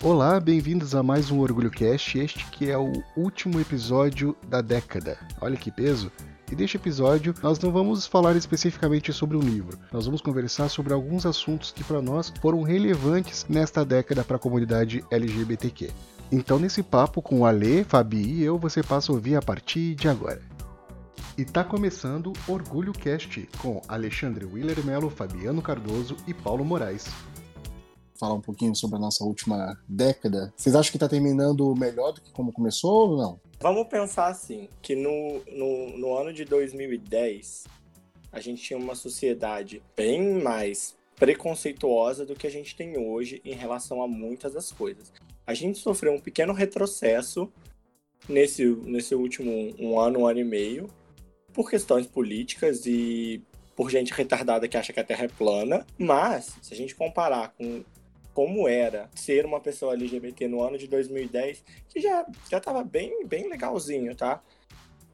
[0.00, 5.18] Olá, bem-vindos a mais um Orgulho Cast, este que é o último episódio da década.
[5.40, 6.12] Olha que peso!
[6.52, 10.92] E neste episódio, nós não vamos falar especificamente sobre um livro, nós vamos conversar sobre
[10.92, 15.90] alguns assuntos que para nós foram relevantes nesta década para a comunidade LGBTQ.
[16.30, 19.96] Então, nesse papo com o Ale, Fabi e eu, você passa a ouvir a partir
[19.96, 20.40] de agora.
[21.36, 27.08] E tá começando Orgulho Cast com Alexandre Willer Melo, Fabiano Cardoso e Paulo Moraes
[28.18, 30.52] falar um pouquinho sobre a nossa última década.
[30.56, 33.40] Vocês acham que está terminando melhor do que como começou ou não?
[33.60, 37.66] Vamos pensar assim, que no, no, no ano de 2010
[38.30, 43.54] a gente tinha uma sociedade bem mais preconceituosa do que a gente tem hoje em
[43.54, 45.12] relação a muitas das coisas.
[45.46, 47.50] A gente sofreu um pequeno retrocesso
[48.28, 50.88] nesse, nesse último um ano, um ano e meio,
[51.52, 53.42] por questões políticas e
[53.74, 55.86] por gente retardada que acha que a Terra é plana.
[55.96, 57.82] Mas, se a gente comparar com
[58.38, 63.26] como era ser uma pessoa LGBT no ano de 2010, que já, já tava bem,
[63.26, 64.40] bem legalzinho, tá?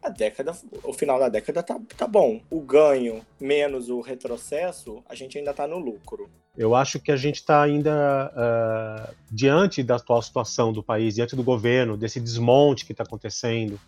[0.02, 2.42] A década, o final da década tá, tá bom.
[2.50, 6.28] O ganho menos o retrocesso, a gente ainda tá no lucro.
[6.54, 11.34] Eu acho que a gente está ainda uh, diante da atual situação do país, diante
[11.34, 13.80] do governo, desse desmonte que está acontecendo,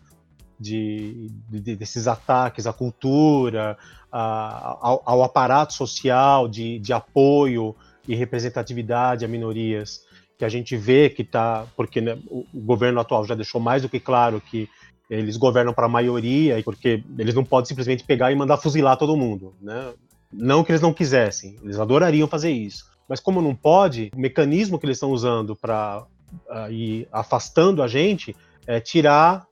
[0.59, 3.77] de, de, desses ataques à cultura,
[4.11, 10.03] a, ao, ao, aparato social de, de apoio e representatividade a minorias,
[10.39, 13.83] que a gente vê que está, porque né, o, o, governo atual já deixou mais
[13.83, 14.69] do que claro que
[15.09, 19.17] eles governam para a maioria, porque eles não podem simplesmente pegar e mandar fuzilar todo
[19.17, 19.93] mundo, né?
[20.33, 22.85] Não que eles não quisessem, eles adorariam fazer isso.
[23.09, 26.05] Mas como não pode, o mecanismo que eles estão usando para
[26.49, 28.35] uh, ir afastando a gente
[28.67, 29.47] é tirar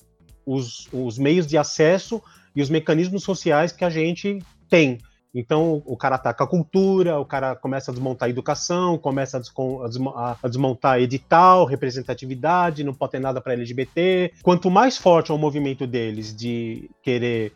[0.44, 2.20] os, os meios de acesso
[2.54, 4.98] e os mecanismos sociais que a gente tem.
[5.34, 10.36] Então o cara ataca a cultura, o cara começa a desmontar a educação, começa a,
[10.42, 14.32] a desmontar edital, representatividade, não pode ter nada para LGBT.
[14.42, 17.52] Quanto mais forte é o movimento deles de querer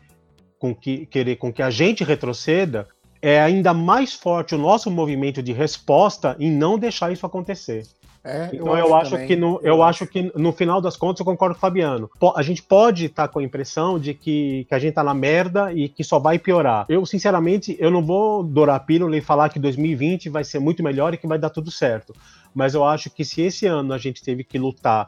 [0.59, 2.87] com que, querer com que a gente retroceda,
[3.21, 7.83] é ainda mais forte o nosso movimento de resposta em não deixar isso acontecer.
[8.23, 11.19] É, então eu, eu acho, que no, eu, eu acho, que no final das contas
[11.19, 12.09] eu concordo com o Fabiano.
[12.35, 15.13] A gente pode estar tá com a impressão de que, que a gente tá na
[15.13, 16.85] merda e que só vai piorar.
[16.89, 20.83] Eu, sinceramente, eu não vou dourar a pílula e falar que 2020 vai ser muito
[20.83, 22.13] melhor e que vai dar tudo certo.
[22.53, 25.07] Mas eu acho que se esse ano a gente teve que lutar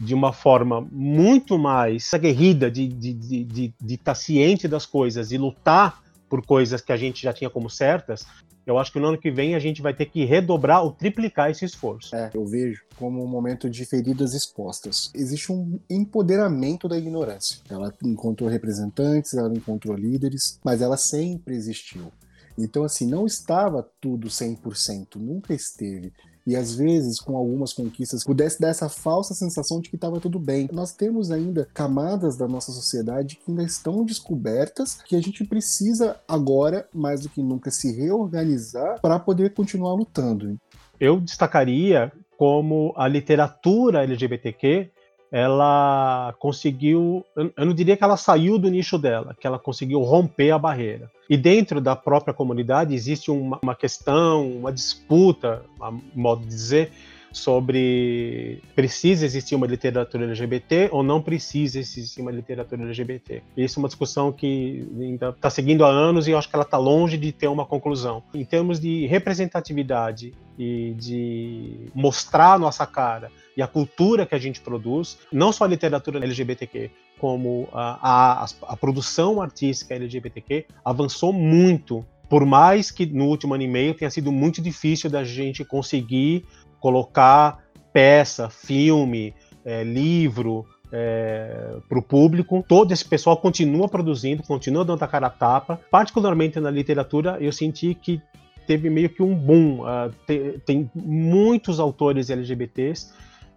[0.00, 4.86] de uma forma muito mais aguerrida de estar de, de, de, de tá ciente das
[4.86, 8.26] coisas e lutar por coisas que a gente já tinha como certas,
[8.68, 11.50] eu acho que no ano que vem a gente vai ter que redobrar ou triplicar
[11.50, 12.14] esse esforço.
[12.14, 15.10] É, eu vejo como um momento de feridas expostas.
[15.14, 17.60] Existe um empoderamento da ignorância.
[17.70, 22.12] Ela encontrou representantes, ela encontrou líderes, mas ela sempre existiu.
[22.58, 26.12] Então, assim, não estava tudo 100%, nunca esteve
[26.48, 30.38] e às vezes com algumas conquistas pudesse dar essa falsa sensação de que estava tudo
[30.38, 30.66] bem.
[30.72, 36.16] Nós temos ainda camadas da nossa sociedade que ainda estão descobertas que a gente precisa
[36.26, 40.58] agora mais do que nunca se reorganizar para poder continuar lutando.
[40.98, 44.90] Eu destacaria como a literatura LGBTQ
[45.30, 50.52] ela conseguiu, eu não diria que ela saiu do nicho dela, que ela conseguiu romper
[50.52, 51.10] a barreira.
[51.28, 56.92] E dentro da própria comunidade existe uma, uma questão, uma disputa, a modo de dizer,
[57.30, 63.42] sobre precisa existir uma literatura LGBT ou não precisa existir uma literatura LGBT.
[63.56, 66.64] Isso é uma discussão que ainda está seguindo há anos e eu acho que ela
[66.64, 68.22] está longe de ter uma conclusão.
[68.34, 74.60] Em termos de representatividade e de mostrar nossa cara e a cultura que a gente
[74.60, 82.06] produz, não só a literatura LGBTQ, como a, a, a produção artística LGBTQ avançou muito
[82.28, 86.44] por mais que no último ano e meio tenha sido muito difícil da gente conseguir
[86.78, 87.58] colocar
[87.92, 92.64] peça, filme, é, livro é, para o público.
[92.68, 95.80] Todo esse pessoal continua produzindo, continua dando a cara a tapa.
[95.90, 98.20] Particularmente na literatura, eu senti que
[98.68, 99.80] teve meio que um boom.
[99.80, 103.10] Uh, te, tem muitos autores LGBTs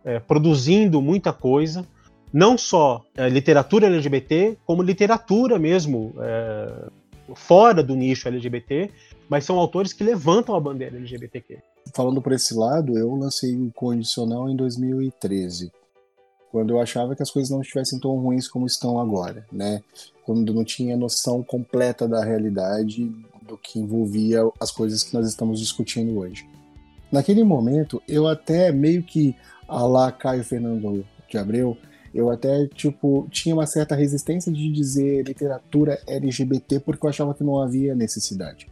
[0.03, 1.85] é, produzindo muita coisa.
[2.33, 6.87] Não só é, literatura LGBT, como literatura mesmo, é,
[7.35, 8.89] fora do nicho LGBT,
[9.29, 11.59] mas são autores que levantam a bandeira LGBTQ
[11.93, 15.71] falando por esse lado, eu lancei o condicional em 2013,
[16.51, 19.81] quando eu achava que as coisas não estivessem tão ruins como estão agora, né?
[20.25, 23.09] Quando não tinha noção completa da realidade
[23.41, 26.47] do que envolvia as coisas que nós estamos discutindo hoje.
[27.11, 29.35] Naquele momento, eu até meio que,
[29.71, 31.77] a lá Caio Fernando de Abreu,
[32.13, 37.43] eu até, tipo, tinha uma certa resistência de dizer literatura LGBT porque eu achava que
[37.43, 38.67] não havia necessidade.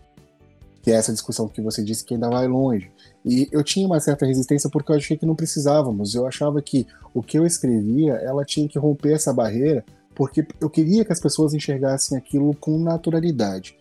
[0.81, 2.89] que é essa discussão que você disse que ainda vai longe.
[3.25, 6.15] E eu tinha uma certa resistência porque eu achei que não precisávamos.
[6.15, 9.83] Eu achava que o que eu escrevia, ela tinha que romper essa barreira,
[10.15, 13.77] porque eu queria que as pessoas enxergassem aquilo com naturalidade.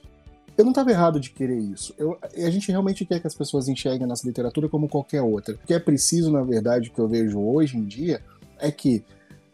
[0.58, 1.94] Eu não estava errado de querer isso.
[1.96, 5.54] Eu, a gente realmente quer que as pessoas enxerguem a nossa literatura como qualquer outra.
[5.54, 8.20] O que é preciso, na verdade, que eu vejo hoje em dia,
[8.58, 9.04] é que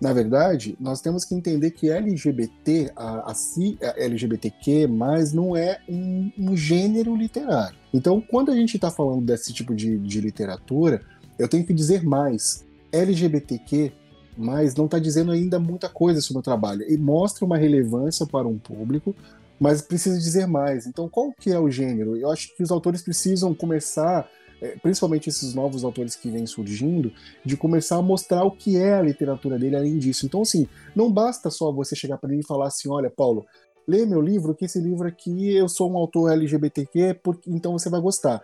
[0.00, 4.88] na verdade, nós temos que entender que LGBT, a, a, a LGBTQ,
[5.32, 7.76] não é um, um, gênero literário.
[7.92, 11.00] Então, quando a gente está falando desse tipo de, de literatura,
[11.38, 12.64] eu tenho que dizer mais.
[12.92, 13.92] LGBTQ
[14.36, 16.82] mas não está dizendo ainda muita coisa sobre o trabalho.
[16.88, 19.14] E mostra uma relevância para um público,
[19.58, 20.86] mas precisa dizer mais.
[20.86, 22.16] Então, qual que é o gênero?
[22.16, 24.28] Eu acho que os autores precisam começar
[24.64, 27.12] é, principalmente esses novos autores que vêm surgindo,
[27.44, 30.24] de começar a mostrar o que é a literatura dele além disso.
[30.24, 30.66] Então, assim,
[30.96, 33.44] não basta só você chegar para ele e falar assim: olha, Paulo,
[33.86, 37.90] lê meu livro, que esse livro aqui eu sou um autor LGBTQ, porque, então você
[37.90, 38.42] vai gostar.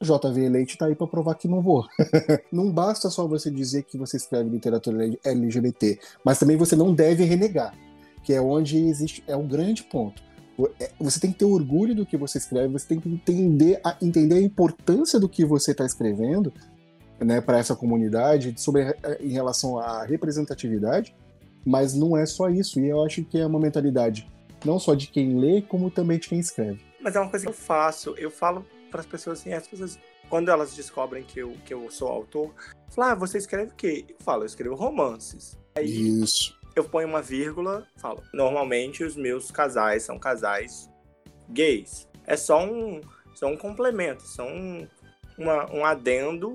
[0.00, 1.84] JV Leite está aí para provar que não vou.
[2.52, 7.24] não basta só você dizer que você escreve literatura LGBT, mas também você não deve
[7.24, 7.74] renegar,
[8.28, 10.22] que é onde existe é um grande ponto.
[10.78, 13.96] É, você tem que ter orgulho do que você escreve, você tem que entender a,
[14.02, 16.52] entender a importância do que você está escrevendo
[17.18, 21.16] né, para essa comunidade sobre, é, em relação à representatividade,
[21.64, 22.78] mas não é só isso.
[22.78, 24.30] E eu acho que é uma mentalidade
[24.62, 26.82] não só de quem lê, como também de quem escreve.
[27.00, 28.14] Mas é uma coisa que eu faço.
[28.18, 29.98] Eu falo para as pessoas assim, as pessoas,
[30.28, 32.52] quando elas descobrem que eu, que eu sou autor,
[32.90, 34.04] falam, ah, você escreve o quê?
[34.06, 35.58] Eu falo, eu escrevo romances.
[35.74, 38.22] Aí, Isso eu ponho uma vírgula, falo.
[38.32, 40.88] Normalmente os meus casais são casais
[41.48, 42.08] gays.
[42.26, 43.00] É só um,
[43.34, 44.86] só um complemento, só um,
[45.36, 46.54] uma, um adendo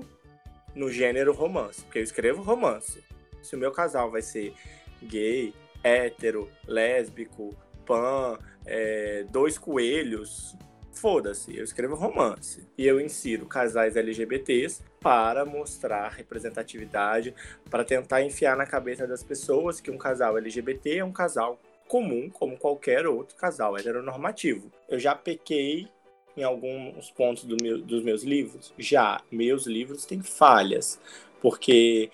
[0.74, 1.82] no gênero romance.
[1.82, 3.02] Porque eu escrevo romance.
[3.42, 4.54] Se o meu casal vai ser
[5.02, 7.54] gay, hétero, lésbico,
[7.84, 10.56] pan, é, dois coelhos,
[10.94, 12.66] foda-se, eu escrevo romance.
[12.76, 17.34] E eu insiro casais LGBTs para mostrar representatividade,
[17.70, 21.58] para tentar enfiar na cabeça das pessoas que um casal LGBT é um casal
[21.88, 24.70] comum, como qualquer outro casal heteronormativo.
[24.88, 25.88] Eu já pequei
[26.36, 28.72] em alguns pontos do meu, dos meus livros?
[28.78, 29.20] Já.
[29.30, 31.00] Meus livros têm falhas,
[31.40, 32.10] porque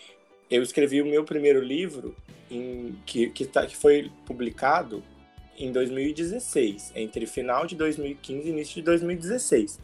[0.51, 2.15] eu escrevi o meu primeiro livro
[2.51, 5.03] em, que, que, tá, que foi publicado
[5.61, 9.79] em 2016, entre final de 2015 e início de 2016.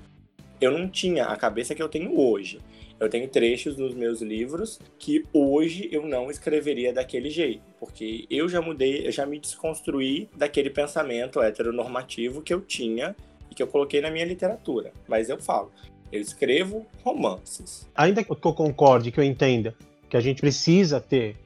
[0.59, 2.61] Eu não tinha a cabeça que eu tenho hoje.
[2.99, 8.49] Eu tenho trechos nos meus livros que hoje eu não escreveria daquele jeito, porque eu
[8.49, 13.15] já mudei, eu já me desconstruí daquele pensamento heteronormativo que eu tinha
[13.51, 14.95] e que eu coloquei na minha literatura.
[15.07, 15.71] Mas eu falo,
[16.11, 17.87] eu escrevo romances.
[17.95, 19.75] Ainda que eu concorde, que eu entenda
[20.09, 21.37] que a gente precisa ter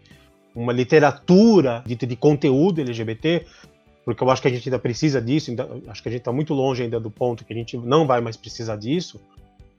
[0.55, 3.47] uma literatura dita de conteúdo LGBT,
[4.05, 6.33] porque eu acho que a gente ainda precisa disso, ainda, acho que a gente está
[6.33, 9.21] muito longe ainda do ponto que a gente não vai mais precisar disso,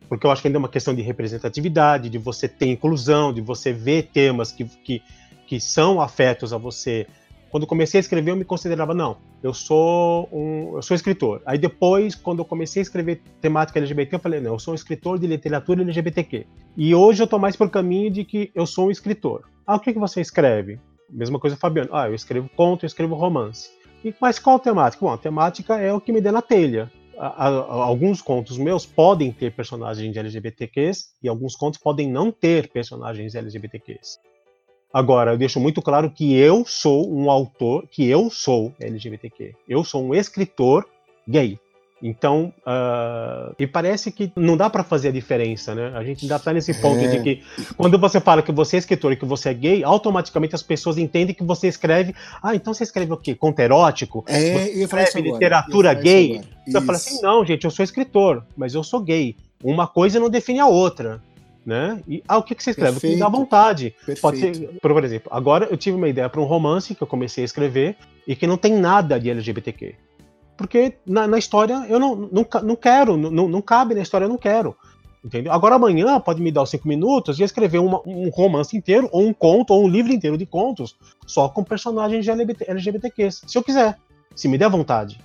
[0.07, 3.41] porque eu acho que ainda é uma questão de representatividade, de você ter inclusão, de
[3.41, 5.01] você ver temas que, que,
[5.47, 7.07] que são afetos a você.
[7.49, 11.41] Quando comecei a escrever, eu me considerava, não, eu sou um, eu sou escritor.
[11.45, 14.75] Aí depois, quando eu comecei a escrever temática LGBT, eu falei, não, eu sou um
[14.75, 16.45] escritor de literatura LGBTQ.
[16.77, 19.43] E hoje eu estou mais por caminho de que eu sou um escritor.
[19.65, 20.79] Ah, o que, que você escreve?
[21.09, 21.89] Mesma coisa, Fabiano.
[21.93, 23.69] Ah, eu escrevo conto, eu escrevo romance.
[24.03, 25.05] E, mas qual temática?
[25.05, 26.91] Bom, a temática é o que me dê na telha.
[27.17, 27.49] A, a,
[27.83, 34.19] alguns contos meus podem ter personagens LGBTQs e alguns contos podem não ter personagens LGBTQs.
[34.93, 39.53] Agora, eu deixo muito claro que eu sou um autor, que eu sou LGBTQ.
[39.67, 40.85] Eu sou um escritor
[41.27, 41.57] gay.
[42.01, 45.91] Então, uh, e parece que não dá para fazer a diferença, né?
[45.95, 47.07] A gente ainda tá nesse ponto é.
[47.07, 47.43] de que
[47.77, 50.97] quando você fala que você é escritor e que você é gay, automaticamente as pessoas
[50.97, 52.15] entendem que você escreve.
[52.41, 53.35] Ah, então você escreve o quê?
[53.35, 54.25] Conto erótico?
[54.27, 56.41] É, você escreve literatura gay?
[56.65, 59.35] Você fala assim, não, gente, eu sou escritor, mas eu sou gay.
[59.63, 61.21] Uma coisa não define a outra.
[61.63, 62.01] Né?
[62.07, 62.93] E ah, o que, que você escreve?
[62.93, 63.13] Perfeito.
[63.13, 63.91] O que dá vontade.
[63.91, 64.21] Perfeito.
[64.21, 67.43] Pode ser, por exemplo, agora eu tive uma ideia para um romance que eu comecei
[67.43, 67.95] a escrever
[68.27, 69.93] e que não tem nada de LGBTQ
[70.61, 74.29] porque na, na história eu não, não, não quero, não, não cabe na história, eu
[74.29, 74.75] não quero.
[75.23, 75.51] Entendeu?
[75.51, 79.27] Agora amanhã pode me dar os cinco minutos e escrever uma, um romance inteiro, ou
[79.27, 80.95] um conto, ou um livro inteiro de contos,
[81.27, 83.43] só com personagens LGBT, LGBTQs.
[83.47, 83.97] Se eu quiser.
[84.35, 85.19] Se me der vontade.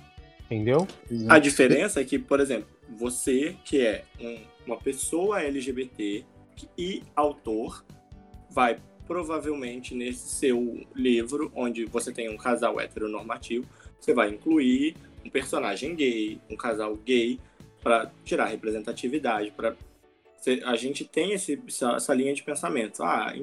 [0.45, 0.87] Entendeu?
[1.27, 2.67] A diferença é que, por exemplo,
[2.97, 6.23] você que é um, uma pessoa LGBT
[6.77, 7.83] e autor,
[8.49, 8.77] vai
[9.07, 13.65] provavelmente nesse seu livro, onde você tem um casal heteronormativo,
[13.99, 14.95] você vai incluir
[15.27, 17.37] um personagem gay, um casal gay,
[17.83, 19.75] para tirar representatividade, para
[20.63, 21.61] a gente tem esse,
[21.95, 23.03] essa, linha de pensamento.
[23.03, 23.33] Ah,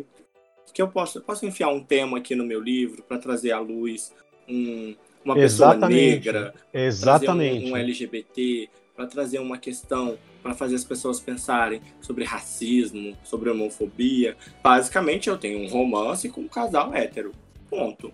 [0.72, 3.60] que eu posso, eu posso enfiar um tema aqui no meu livro para trazer à
[3.60, 4.12] luz
[4.48, 10.84] um, uma pessoa negra, exatamente um, um, LGBT, para trazer uma questão, para fazer as
[10.84, 14.36] pessoas pensarem sobre racismo, sobre homofobia.
[14.62, 17.32] Basicamente, eu tenho um romance com um casal hétero.
[17.68, 18.12] Ponto.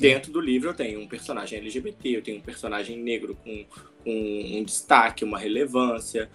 [0.00, 3.64] Dentro do livro eu tenho um personagem LGBT, eu tenho um personagem negro com,
[4.04, 6.30] com um destaque, uma relevância,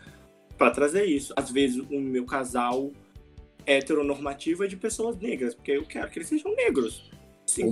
[0.57, 1.33] para trazer isso.
[1.35, 2.91] Às vezes o meu casal
[3.65, 7.09] heteronormativo é de pessoas negras, porque eu quero que eles sejam negros.
[7.47, 7.71] Assim,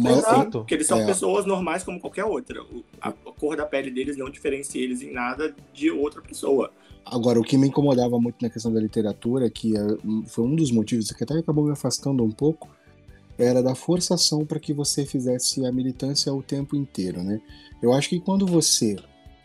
[0.52, 1.06] porque eles são é.
[1.06, 2.64] pessoas normais como qualquer outra.
[3.02, 6.72] A, cor da pele deles não diferencia eles em nada de outra pessoa.
[7.04, 9.82] Agora, o que me incomodava muito na questão da literatura, que é,
[10.28, 12.70] foi um dos motivos que até acabou me afastando um pouco,
[13.38, 17.42] era da forçação para que você fizesse a militância o tempo inteiro, né?
[17.82, 18.96] Eu acho que quando você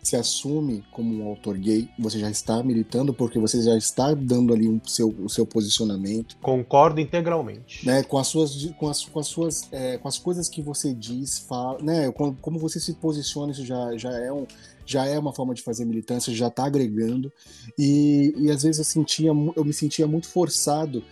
[0.02, 4.54] se assume como um autor gay, você já está militando porque você já está dando
[4.54, 6.36] ali um, seu, o seu posicionamento.
[6.40, 7.84] Concordo integralmente.
[7.84, 10.94] Né, com as suas, com as, com as suas, é, com as coisas que você
[10.94, 14.46] diz, fala, né, como, como você se posiciona, isso já, já é um,
[14.86, 17.30] já é uma forma de fazer militância, já está agregando.
[17.78, 21.04] E, e às vezes eu sentia, eu me sentia muito forçado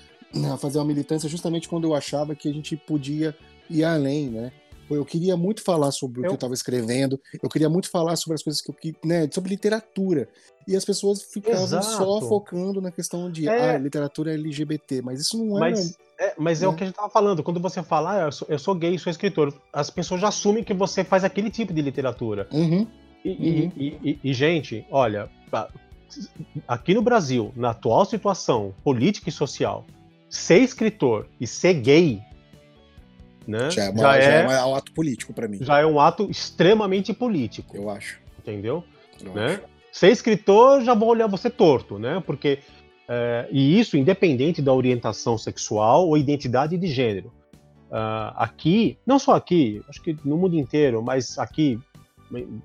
[0.52, 3.37] a fazer uma militância justamente quando eu achava que a gente podia
[3.71, 4.52] ir além, né?
[4.88, 6.28] Eu queria muito falar sobre o eu...
[6.28, 8.95] que eu estava escrevendo, eu queria muito falar sobre as coisas que eu.
[9.04, 10.28] Né, sobre literatura.
[10.66, 11.85] E as pessoas ficavam Exato.
[11.85, 13.75] só focando na questão de é...
[13.75, 15.61] ah, literatura LGBT, mas isso não é.
[15.61, 16.66] Mas, é, mas né?
[16.66, 16.78] é o né?
[16.78, 17.42] que a gente estava falando.
[17.42, 20.62] Quando você fala, ah, eu, sou, eu sou gay, sou escritor, as pessoas já assumem
[20.62, 22.49] que você faz aquele tipo de literatura.
[22.52, 22.87] Uhum.
[23.25, 23.73] E, uhum.
[23.76, 25.28] E, e, e, gente, olha,
[26.66, 29.85] aqui no Brasil, na atual situação política e social,
[30.28, 32.21] ser escritor e ser gay
[33.47, 33.71] né?
[33.71, 35.59] Já é, uma, já, já é, é um ato político para mim.
[35.61, 37.76] Já é um ato extremamente político.
[37.76, 38.18] Eu acho.
[38.38, 38.83] Entendeu?
[39.25, 39.47] Eu né?
[39.47, 39.62] Acho.
[39.92, 42.23] Ser escritor, já vou olhar você torto, né?
[42.26, 42.59] Porque
[43.09, 47.33] é, e isso independente da orientação sexual ou identidade de gênero.
[47.88, 51.78] Uh, aqui, não só aqui, acho que no mundo inteiro, mas aqui,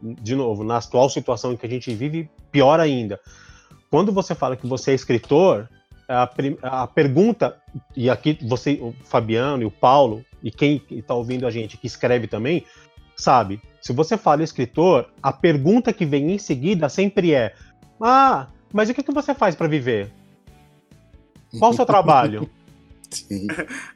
[0.01, 3.19] de novo, na atual situação em que a gente vive, pior ainda.
[3.91, 5.69] Quando você fala que você é escritor,
[6.13, 7.57] a, a pergunta,
[7.95, 11.87] e aqui você, o Fabiano e o Paulo, e quem está ouvindo a gente que
[11.87, 12.65] escreve também,
[13.15, 17.55] sabe, se você fala escritor, a pergunta que vem em seguida sempre é:
[17.99, 20.11] Ah, mas o que, que você faz para viver?
[21.59, 22.49] Qual o seu trabalho?
[23.09, 23.47] Sim.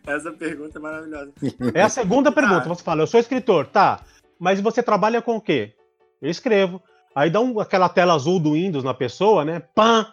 [0.05, 1.31] Essa pergunta é maravilhosa.
[1.73, 2.61] É a segunda pergunta.
[2.61, 2.67] Tá.
[2.67, 4.01] Você fala, eu sou escritor, tá.
[4.37, 5.73] Mas você trabalha com o quê?
[6.21, 6.81] Eu escrevo.
[7.15, 9.61] Aí dá um, aquela tela azul do Windows na pessoa, né?
[9.73, 10.07] Pã!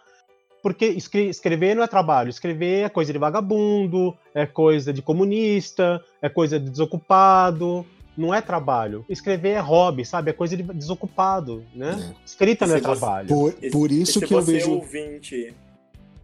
[0.62, 6.28] Porque escrever não é trabalho, escrever é coisa de vagabundo, é coisa de comunista, é
[6.28, 7.84] coisa de desocupado,
[8.16, 9.04] não é trabalho.
[9.08, 10.30] Escrever é hobby, sabe?
[10.30, 12.14] É coisa de desocupado, né?
[12.14, 12.24] É.
[12.24, 13.28] Escrita não é trabalho.
[13.28, 14.70] Por, por isso que eu vejo.
[14.70, 15.52] ouvinte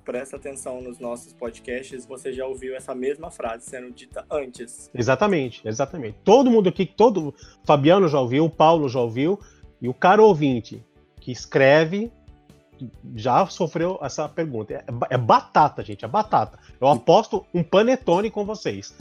[0.04, 4.90] presta atenção nos nossos podcasts, você já ouviu essa mesma frase sendo dita antes.
[4.94, 6.16] Exatamente, exatamente.
[6.24, 9.38] Todo mundo aqui, todo Fabiano já ouviu, o Paulo já ouviu,
[9.82, 10.82] e o cara ouvinte
[11.20, 12.10] que escreve
[13.14, 14.74] já sofreu essa pergunta.
[14.74, 16.58] É, é, batata, gente, é batata.
[16.80, 18.94] Eu aposto um panetone com vocês.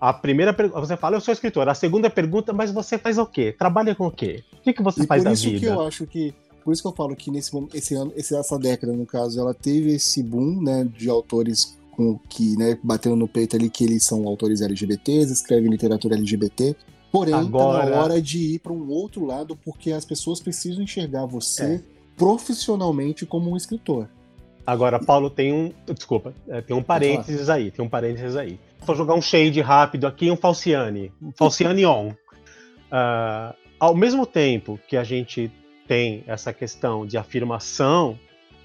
[0.00, 1.68] A primeira pergunta, você fala, eu sou escritor.
[1.68, 3.54] A segunda pergunta, mas você faz o quê?
[3.56, 4.44] Trabalha com o quê?
[4.52, 5.42] O que, que você e faz da vida?
[5.42, 8.12] Por isso que eu acho que, por isso que eu falo que nesse esse ano,
[8.16, 13.16] essa década, no caso, ela teve esse boom, né, de autores com que, né, batendo
[13.16, 16.76] no peito ali que eles são autores LGBTs, escrevem literatura LGBT.
[17.10, 17.84] Porém, Agora...
[17.84, 21.64] tá na hora de ir para um outro lado, porque as pessoas precisam enxergar você
[21.64, 24.08] é profissionalmente como um escritor.
[24.66, 25.72] Agora, Paulo, tem um.
[25.92, 28.58] Desculpa, é, tem um parênteses aí, tem um parênteses aí.
[28.80, 31.12] Vou jogar um shade rápido aqui, um Falciane.
[31.20, 32.08] Um Falciane on.
[32.08, 35.50] Uh, ao mesmo tempo que a gente
[35.86, 38.18] tem essa questão de afirmação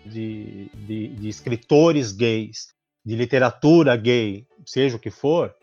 [0.05, 2.73] de, de, de escritores gays,
[3.05, 5.53] de literatura gay, seja o que for,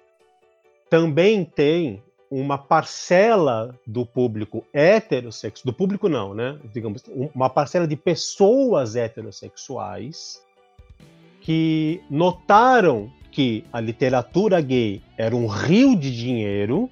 [0.90, 6.59] também tem uma parcela do público heterossexual, do público não, né?
[6.73, 7.02] Digamos,
[7.35, 10.42] uma parcela de pessoas heterossexuais
[11.40, 16.90] que notaram que a literatura gay era um rio de dinheiro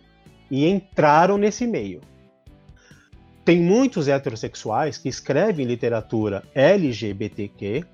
[0.50, 2.00] e entraram nesse meio.
[3.45, 7.85] Tem muitos heterossexuais que escrevem literatura LGBTQ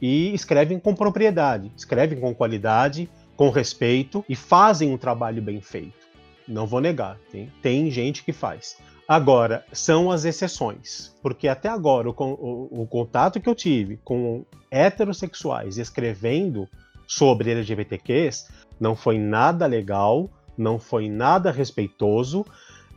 [0.00, 6.05] e escrevem com propriedade, escrevem com qualidade, com respeito e fazem um trabalho bem feito.
[6.46, 8.76] Não vou negar, tem, tem gente que faz.
[9.08, 14.44] Agora, são as exceções, porque até agora o, o, o contato que eu tive com
[14.70, 16.68] heterossexuais escrevendo
[17.06, 18.48] sobre LGBTQs
[18.80, 22.44] não foi nada legal, não foi nada respeitoso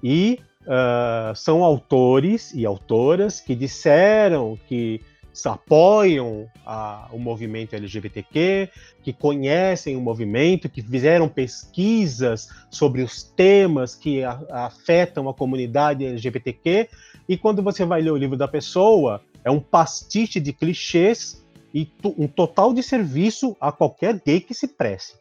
[0.04, 5.02] e uh, são autores e autoras que disseram que
[5.48, 8.70] apoiam a, o movimento LGBTQ,
[9.04, 16.06] que conhecem o movimento, que fizeram pesquisas sobre os temas que a, afetam a comunidade
[16.06, 16.90] LGBTQ,
[17.28, 21.88] e quando você vai ler o livro da pessoa, é um pastiche de clichês e
[22.18, 25.14] um total de serviço a qualquer gay que se preze.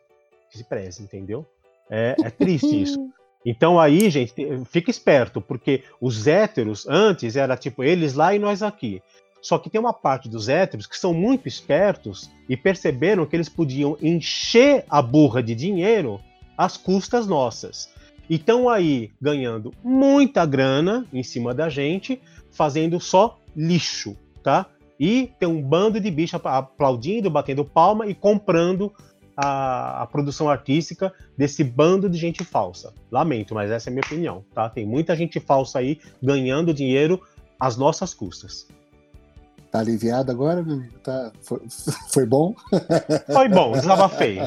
[0.50, 1.46] Que se preze, entendeu?
[1.90, 2.98] É, é triste isso.
[3.46, 4.34] Então aí, gente,
[4.66, 9.00] fica esperto, porque os héteros antes era tipo eles lá e nós aqui.
[9.40, 13.48] Só que tem uma parte dos héteros que são muito espertos e perceberam que eles
[13.48, 16.20] podiam encher a burra de dinheiro
[16.56, 17.88] às custas nossas.
[18.28, 24.66] E estão aí ganhando muita grana em cima da gente, fazendo só lixo, tá?
[25.00, 28.92] E tem um bando de bicho aplaudindo, batendo palma e comprando
[29.36, 32.92] a, a, produção artística desse bando de gente falsa.
[33.10, 34.68] Lamento, mas essa é a minha opinião, tá?
[34.68, 37.22] Tem muita gente falsa aí ganhando dinheiro
[37.58, 38.66] às nossas custas.
[39.78, 40.98] Tá aliviado agora, meu amigo?
[40.98, 41.30] Tá...
[41.40, 41.60] Foi,
[42.10, 42.52] foi bom?
[43.32, 44.40] Foi bom, desabafei.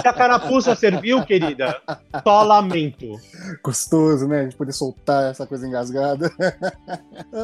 [0.00, 1.78] Se a carapuça serviu, querida,
[2.24, 3.20] só lamento.
[3.62, 4.40] Gostoso, né?
[4.40, 6.32] A gente poder soltar essa coisa engasgada.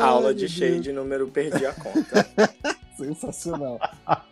[0.01, 2.27] Aula Ai, de cheio de número, perdi a conta.
[2.97, 3.79] Sensacional.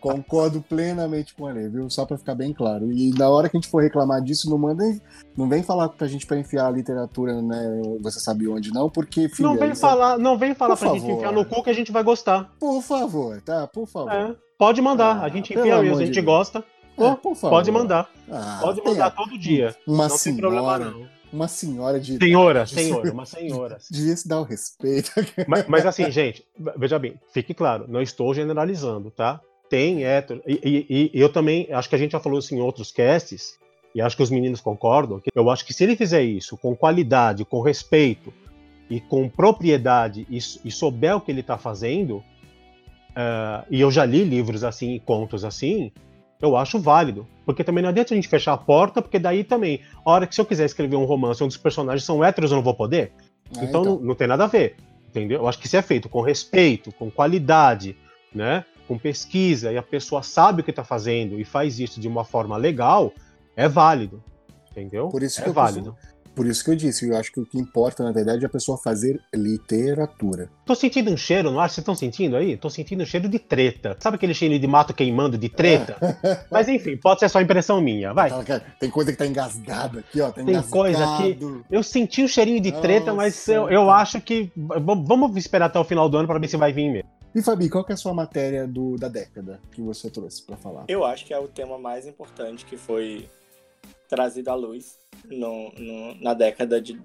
[0.01, 1.89] Concordo plenamente com ele, viu?
[1.89, 2.91] Só para ficar bem claro.
[2.91, 5.01] E na hora que a gente for reclamar disso, não mandem,
[5.37, 7.81] não vem falar pra gente para enfiar a literatura, né?
[8.01, 9.81] Você sabe onde não, porque filha, não vem isso...
[9.81, 11.01] falar, não vem falar Por pra favor.
[11.01, 12.51] gente enfiar no cu que a gente vai gostar.
[12.59, 13.67] Por favor, tá?
[13.67, 14.11] Por favor.
[14.11, 16.63] É, pode mandar, ah, a gente enfia mesmo, a gente gosta.
[16.97, 17.57] É, por favor.
[17.57, 18.09] Pode mandar.
[18.31, 19.75] Ah, pode mandar todo dia.
[19.85, 22.17] Uma não senhora, tem problema não uma senhora de.
[22.17, 23.77] Senhora, senhora, uma senhora.
[23.91, 25.11] Devia se dar o respeito.
[25.47, 26.45] Mas, mas, assim, gente,
[26.77, 29.41] veja bem, fique claro, não estou generalizando, tá?
[29.69, 30.41] Tem hétero.
[30.47, 33.57] E, e, e, eu também, acho que a gente já falou isso em outros casts,
[33.93, 36.75] e acho que os meninos concordam, que eu acho que se ele fizer isso com
[36.75, 38.33] qualidade, com respeito
[38.89, 44.05] e com propriedade e, e souber o que ele está fazendo, uh, e eu já
[44.05, 45.91] li livros assim, contos assim,
[46.41, 47.27] eu acho válido.
[47.45, 50.33] Porque também não adianta a gente fechar a porta, porque daí também, a hora que
[50.33, 53.11] se eu quiser escrever um romance onde os personagens são héteros, eu não vou poder.
[53.17, 53.83] Ah, então, então.
[53.83, 54.75] Não, não, tem nada a ver.
[55.09, 55.41] Entendeu?
[55.41, 57.95] Eu acho que se é feito com respeito, com qualidade,
[58.33, 58.65] né?
[58.87, 62.23] Com pesquisa, e a pessoa sabe o que está fazendo e faz isso de uma
[62.23, 63.13] forma legal,
[63.55, 64.23] é válido.
[64.71, 65.07] Entendeu?
[65.07, 65.91] Por isso é válido.
[65.91, 68.47] Costumo, por isso que eu disse, eu acho que o que importa, na verdade, é
[68.47, 70.49] a pessoa fazer literatura.
[70.65, 71.75] Tô sentindo um cheiro, não acho?
[71.75, 72.57] Vocês estão sentindo aí?
[72.57, 73.95] Tô sentindo um cheiro de treta.
[73.99, 75.97] Sabe aquele cheiro de mato queimando de treta?
[76.23, 76.45] É.
[76.51, 78.31] Mas enfim, pode ser só impressão minha, vai.
[78.79, 80.31] Tem coisa que tá engasgada aqui, ó.
[80.31, 81.37] Tá Tem coisa que.
[81.71, 84.51] Eu senti um cheirinho de treta, Nossa, mas eu, eu acho que.
[84.55, 87.09] Vamos esperar até o final do ano para ver se vai vir mesmo.
[87.33, 90.55] E Fabi, qual que é a sua matéria do, da década que você trouxe para
[90.55, 90.85] falar?
[90.87, 93.27] Eu acho que é o tema mais importante que foi
[94.15, 96.99] trazido à luz no, no, na década de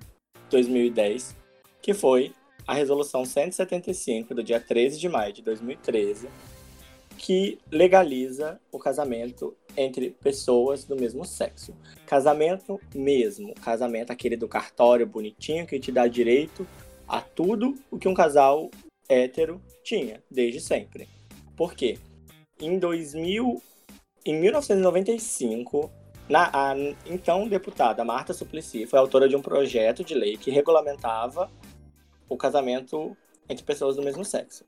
[0.49, 1.37] 2010,
[1.83, 2.33] que foi
[2.64, 6.29] a Resolução 175, do dia 13 de maio de 2013,
[7.18, 11.75] que legaliza o casamento entre pessoas do mesmo sexo.
[12.07, 16.64] Casamento mesmo, casamento aquele do cartório bonitinho que te dá direito
[17.09, 18.70] a tudo o que um casal
[19.09, 21.09] hétero tinha desde sempre.
[21.57, 21.99] Por quê?
[22.61, 23.61] Em 2000,
[24.25, 25.90] em 1995,
[26.31, 26.75] na, a,
[27.07, 31.51] então deputada Marta Suplicy foi autora de um projeto de lei que regulamentava
[32.29, 33.16] o casamento
[33.49, 34.64] entre pessoas do mesmo sexo.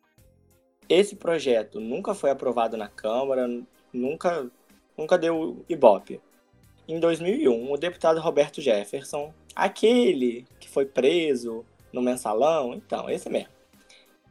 [0.88, 3.48] Esse projeto nunca foi aprovado na Câmara,
[3.92, 4.50] nunca,
[4.98, 6.20] nunca deu ibope.
[6.88, 13.52] Em 2001, o deputado Roberto Jefferson, aquele que foi preso no mensalão, então, esse mesmo,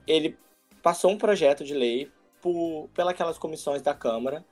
[0.06, 0.38] ele
[0.84, 4.44] passou um projeto de lei por, pelas comissões da Câmara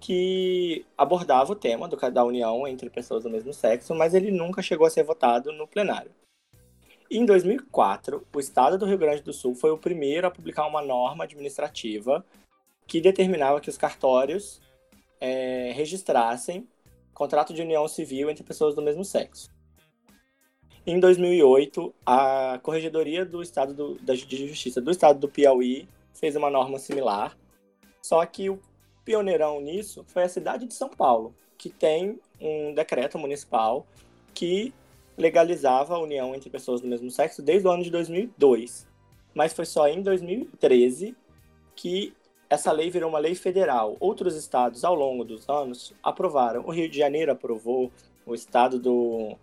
[0.00, 4.62] que abordava o tema do, da união entre pessoas do mesmo sexo, mas ele nunca
[4.62, 6.10] chegou a ser votado no plenário.
[7.10, 10.82] Em 2004, o Estado do Rio Grande do Sul foi o primeiro a publicar uma
[10.82, 12.24] norma administrativa
[12.86, 14.60] que determinava que os cartórios
[15.20, 16.66] é, registrassem
[17.16, 19.48] contrato de união civil entre pessoas do mesmo sexo.
[20.86, 26.36] Em 2008, a Corregedoria do Estado do, da, de Justiça do Estado do Piauí fez
[26.36, 27.36] uma norma similar,
[28.02, 28.60] só que o
[29.06, 33.86] pioneirão nisso foi a cidade de São Paulo, que tem um decreto municipal
[34.34, 34.74] que
[35.16, 38.86] legalizava a união entre pessoas do mesmo sexo desde o ano de 2002.
[39.32, 41.16] Mas foi só em 2013
[41.74, 42.12] que
[42.50, 43.96] essa lei virou uma lei federal.
[44.00, 46.64] Outros estados, ao longo dos anos, aprovaram.
[46.66, 47.90] O Rio de Janeiro aprovou,
[48.26, 49.36] o estado do,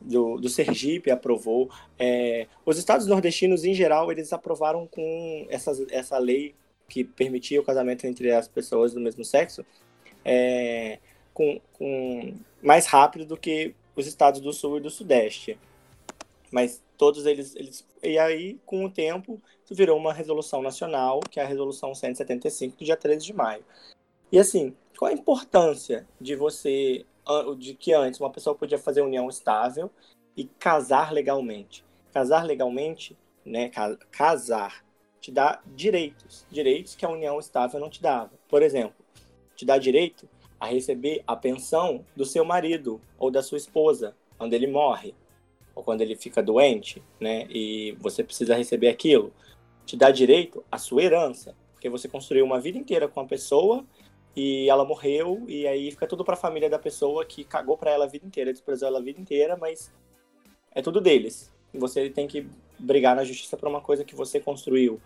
[0.00, 1.70] do, do Sergipe aprovou.
[1.98, 6.54] É, os estados nordestinos, em geral, eles aprovaram com essa, essa lei
[6.88, 9.64] que permitia o casamento entre as pessoas do mesmo sexo
[10.24, 10.98] é,
[11.32, 15.58] com, com, mais rápido do que os estados do sul e do sudeste.
[16.50, 17.86] Mas todos eles, eles.
[18.02, 22.76] E aí, com o tempo, isso virou uma resolução nacional, que é a Resolução 175,
[22.78, 23.64] do dia 13 de maio.
[24.32, 27.04] E assim, qual a importância de você.
[27.58, 29.90] de que antes uma pessoa podia fazer união estável
[30.36, 31.84] e casar legalmente?
[32.12, 33.70] Casar legalmente, né?
[34.10, 34.82] Casar
[35.20, 38.30] te dá direitos, direitos que a união estável não te dava.
[38.48, 39.04] Por exemplo,
[39.56, 40.28] te dá direito
[40.58, 45.14] a receber a pensão do seu marido ou da sua esposa quando ele morre
[45.74, 47.46] ou quando ele fica doente, né?
[47.48, 49.32] E você precisa receber aquilo.
[49.86, 53.84] Te dá direito à sua herança, porque você construiu uma vida inteira com a pessoa
[54.34, 57.90] e ela morreu e aí fica tudo para a família da pessoa que cagou para
[57.90, 59.92] ela a vida inteira, desprezou ela a vida inteira, mas
[60.72, 61.52] é tudo deles.
[61.74, 62.46] Você tem que
[62.78, 65.00] brigar na justiça por uma coisa que você construiu.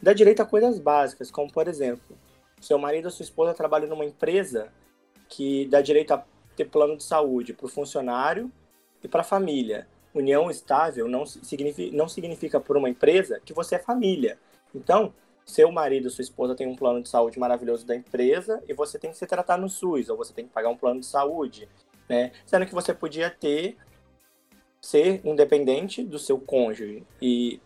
[0.00, 2.16] Dá direito a coisas básicas, como por exemplo,
[2.60, 4.72] seu marido ou sua esposa trabalham numa empresa
[5.28, 6.24] que dá direito a
[6.56, 8.50] ter plano de saúde para o funcionário
[9.02, 9.86] e para a família.
[10.14, 14.38] União estável não significa, não significa por uma empresa que você é família.
[14.74, 15.12] Então,
[15.44, 19.10] seu marido, sua esposa tem um plano de saúde maravilhoso da empresa e você tem
[19.10, 21.68] que se tratar no SUS, ou você tem que pagar um plano de saúde,
[22.08, 22.32] né?
[22.46, 23.76] Sendo que você podia ter
[24.86, 27.02] ser independente do seu cônjuge.
[27.20, 27.60] E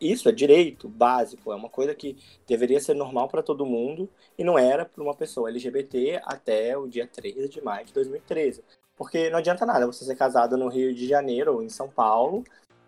[0.00, 2.16] isso é direito básico, é uma coisa que
[2.46, 6.86] deveria ser normal para todo mundo e não era para uma pessoa LGBT até o
[6.86, 8.64] dia 13 de maio de 2013.
[8.96, 12.42] Porque não adianta nada você ser casado no Rio de Janeiro ou em São Paulo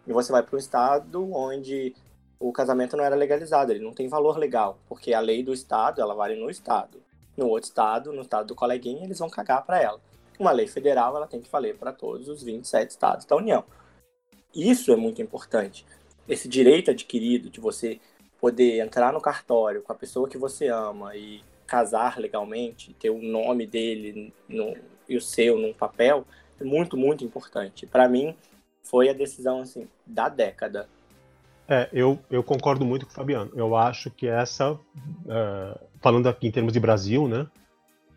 [0.06, 1.94] e você vai para um estado onde
[2.40, 6.00] o casamento não era legalizado, ele não tem valor legal, porque a lei do estado,
[6.00, 7.02] ela vale no estado.
[7.36, 10.00] No outro estado, no estado do coleguinha, eles vão cagar para ela.
[10.38, 13.64] Uma lei federal, ela tem que valer para todos os 27 estados da União.
[14.54, 15.84] Isso é muito importante.
[16.28, 18.00] Esse direito adquirido de você
[18.40, 23.20] poder entrar no cartório com a pessoa que você ama e casar legalmente, ter o
[23.20, 24.76] nome dele no,
[25.08, 26.24] e o seu num papel,
[26.60, 27.86] é muito, muito importante.
[27.86, 28.34] Para mim,
[28.82, 30.88] foi a decisão assim da década
[31.68, 33.50] é, eu, eu concordo muito com o Fabiano.
[33.54, 37.46] Eu acho que essa, uh, falando aqui em termos de Brasil, né?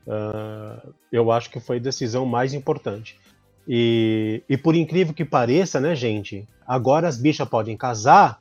[0.07, 3.19] Uh, eu acho que foi a decisão mais importante.
[3.67, 6.47] E, e por incrível que pareça, né, gente?
[6.65, 8.39] Agora as bichas podem casar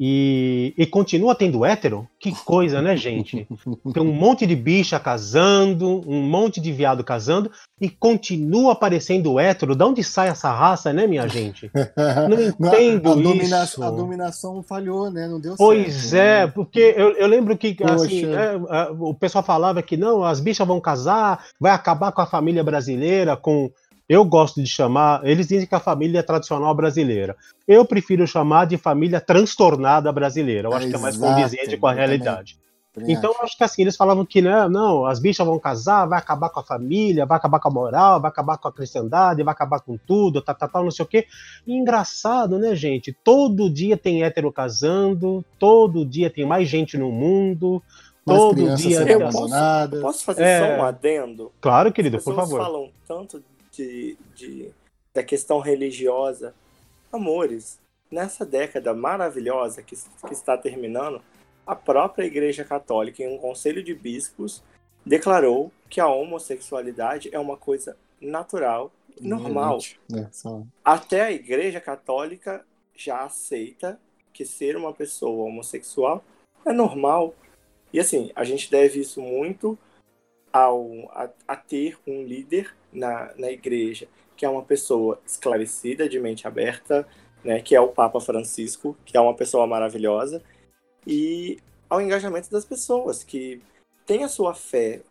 [0.00, 2.06] e, e, continua tendo hétero?
[2.20, 3.46] Que coisa, né, gente?
[3.92, 9.74] Tem um monte de bicha casando, um monte de viado casando, e continua aparecendo hétero.
[9.74, 11.70] De onde sai essa raça, né, minha gente?
[12.28, 13.82] Não entendo a, domina isso.
[13.82, 15.26] A dominação falhou, né?
[15.26, 15.96] Não deu pois certo.
[15.96, 16.52] Pois é, né?
[16.54, 18.56] porque eu, eu, lembro que assim, é,
[18.98, 23.36] o pessoal falava que não, as bichas vão casar, vai acabar com a família brasileira,
[23.36, 23.70] com
[24.08, 27.36] eu gosto de chamar, eles dizem que a família é tradicional brasileira.
[27.66, 30.68] Eu prefiro chamar de família transtornada brasileira.
[30.68, 32.58] Eu acho é que é mais condizente com a realidade.
[32.90, 33.44] Também, então, acho.
[33.44, 36.58] acho que assim, eles falavam que né, não, as bichas vão casar, vai acabar com
[36.58, 39.98] a família, vai acabar com a moral, vai acabar com a cristandade, vai acabar com
[39.98, 41.26] tudo, tá, tá, tá, não sei o quê.
[41.66, 43.12] E engraçado, né, gente?
[43.12, 47.82] Todo dia tem hétero casando, todo dia tem mais gente no mundo,
[48.26, 49.02] mais todo dia.
[49.02, 50.58] Eu posso, posso fazer é...
[50.58, 51.52] só um adendo?
[51.60, 52.58] Claro, querido, por favor.
[52.58, 53.42] falam tanto
[53.78, 54.70] de, de,
[55.14, 56.54] da questão religiosa.
[57.12, 57.78] Amores,
[58.10, 61.22] nessa década maravilhosa que, que está terminando,
[61.66, 64.62] a própria Igreja Católica, em um conselho de bispos,
[65.06, 69.78] declarou que a homossexualidade é uma coisa natural, normal.
[70.14, 70.26] É,
[70.84, 72.64] Até a Igreja Católica
[72.96, 74.00] já aceita
[74.32, 76.24] que ser uma pessoa homossexual
[76.64, 77.34] é normal.
[77.92, 79.78] E assim, a gente deve isso muito
[80.52, 86.18] ao, a, a ter um líder na, na igreja, que é uma pessoa esclarecida, de
[86.18, 87.06] mente aberta,
[87.44, 90.42] né, que é o Papa Francisco, que é uma pessoa maravilhosa,
[91.06, 91.58] e
[91.88, 93.60] ao engajamento das pessoas, que
[94.06, 95.02] tem a sua fé.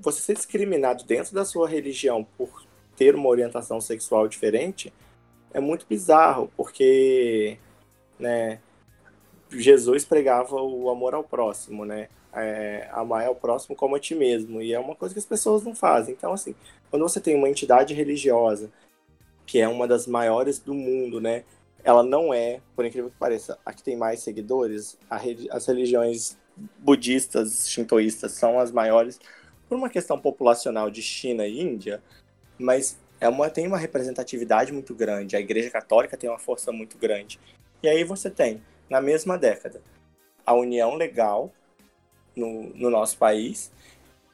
[0.00, 2.64] Você ser discriminado dentro da sua religião por
[2.96, 4.92] ter uma orientação sexual diferente
[5.52, 7.58] é muito bizarro, porque
[8.18, 8.60] né,
[9.50, 12.08] Jesus pregava o amor ao próximo, né?
[12.32, 14.60] É, amar ao próximo como a ti mesmo.
[14.60, 16.14] E é uma coisa que as pessoas não fazem.
[16.14, 16.54] Então, assim,
[16.90, 18.70] quando você tem uma entidade religiosa,
[19.46, 21.44] que é uma das maiores do mundo, né?
[21.82, 24.98] Ela não é, por incrível que pareça, a que tem mais seguidores.
[25.50, 26.36] as religiões
[26.78, 29.18] budistas, shintoístas são as maiores
[29.68, 32.02] por uma questão populacional de China e Índia,
[32.58, 35.36] mas é uma, tem uma representatividade muito grande.
[35.36, 37.38] A Igreja Católica tem uma força muito grande.
[37.82, 39.80] E aí você tem, na mesma década,
[40.44, 41.52] a união legal
[42.38, 43.72] no, no nosso país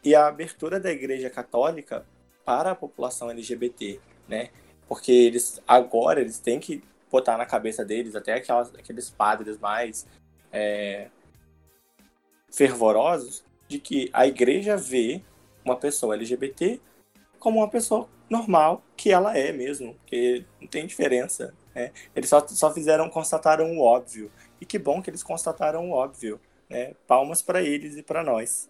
[0.05, 2.07] e a abertura da Igreja Católica
[2.45, 4.51] para a população LGBT, né?
[4.87, 10.07] Porque eles agora eles têm que botar na cabeça deles, até aquelas, aqueles padres mais
[10.53, 11.09] é,
[12.53, 15.23] fervorosos, de que a igreja vê
[15.65, 16.81] uma pessoa LGBT
[17.39, 21.55] como uma pessoa normal, que ela é mesmo, que não tem diferença.
[21.75, 21.93] Né?
[22.15, 24.31] Eles só, só fizeram, constataram o óbvio.
[24.61, 26.41] E que bom que eles constataram o óbvio.
[26.69, 26.93] Né?
[27.07, 28.69] Palmas para eles e para nós.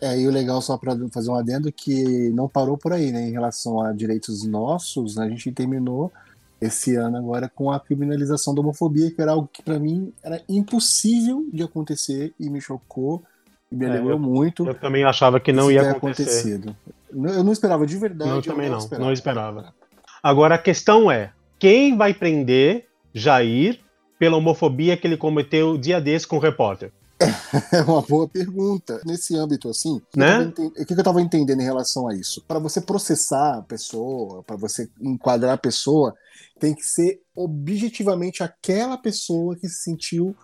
[0.00, 3.28] É, e o legal, só para fazer um adendo, que não parou por aí, né?
[3.28, 6.12] Em relação a direitos nossos, né, a gente terminou
[6.60, 10.42] esse ano agora com a criminalização da homofobia, que era algo que para mim era
[10.48, 13.22] impossível de acontecer e me chocou
[13.70, 14.66] e me alegrou é, muito.
[14.66, 16.56] Eu também achava que não ia acontecer.
[16.56, 16.76] Acontecido.
[17.12, 18.30] Eu não esperava de verdade.
[18.30, 19.04] Eu também não, esperava.
[19.04, 19.74] não esperava.
[20.22, 23.80] Agora a questão é, quem vai prender Jair
[24.18, 26.92] pela homofobia que ele cometeu dia desse com o repórter?
[27.72, 29.00] É uma boa pergunta.
[29.04, 30.52] Nesse âmbito, assim, né?
[30.58, 32.42] o que eu estava entendendo em relação a isso?
[32.46, 36.14] Para você processar a pessoa, para você enquadrar a pessoa,
[36.58, 40.34] tem que ser objetivamente aquela pessoa que se sentiu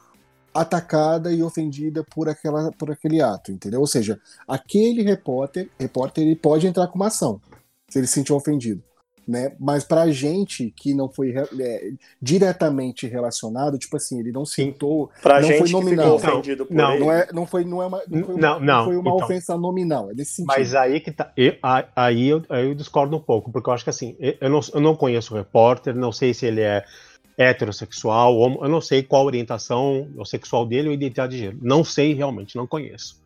[0.52, 3.80] atacada e ofendida por, aquela, por aquele ato, entendeu?
[3.80, 7.40] Ou seja, aquele repórter, repórter ele pode entrar com uma ação
[7.88, 8.82] se ele se sentiu ofendido
[9.30, 9.52] né?
[9.58, 15.40] Mas pra gente que não foi é, diretamente relacionado, tipo assim, ele não sentou, pra
[15.40, 16.18] não gente foi nominal.
[16.18, 17.00] Que ofendido por não, ele.
[17.00, 19.56] não é, não foi, não é uma, não foi, não, não, foi uma então, ofensa
[19.56, 20.48] nominal, é nesse sentido.
[20.48, 21.54] Mas aí que tá, eu,
[21.94, 24.80] aí eu, aí eu discordo um pouco, porque eu acho que assim, eu não, eu
[24.80, 26.84] não conheço o repórter, não sei se ele é
[27.38, 31.58] heterossexual, eu não sei qual a orientação sexual dele ou identidade de gênero.
[31.62, 33.19] Não sei realmente, não conheço.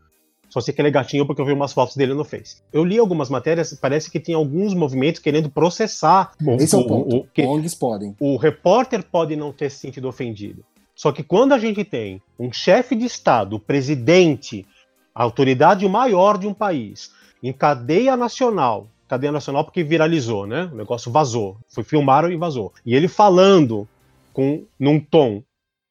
[0.55, 2.59] Só sei que ele é gatinho porque eu vi umas fotos dele no Face.
[2.73, 6.31] Eu li algumas matérias, parece que tem alguns movimentos querendo processar.
[6.61, 7.17] Esse o, é o ponto.
[7.17, 8.15] O, que, ONGs podem.
[8.21, 10.65] O repórter pode não ter se sentido ofendido.
[10.95, 14.65] Só que quando a gente tem um chefe de Estado, presidente,
[15.13, 17.11] a autoridade maior de um país,
[17.43, 20.71] em cadeia nacional, cadeia nacional porque viralizou, né?
[20.73, 21.57] O negócio vazou.
[21.67, 22.73] Foi filmaram e vazou.
[22.87, 23.89] E ele falando
[24.33, 25.43] com num tom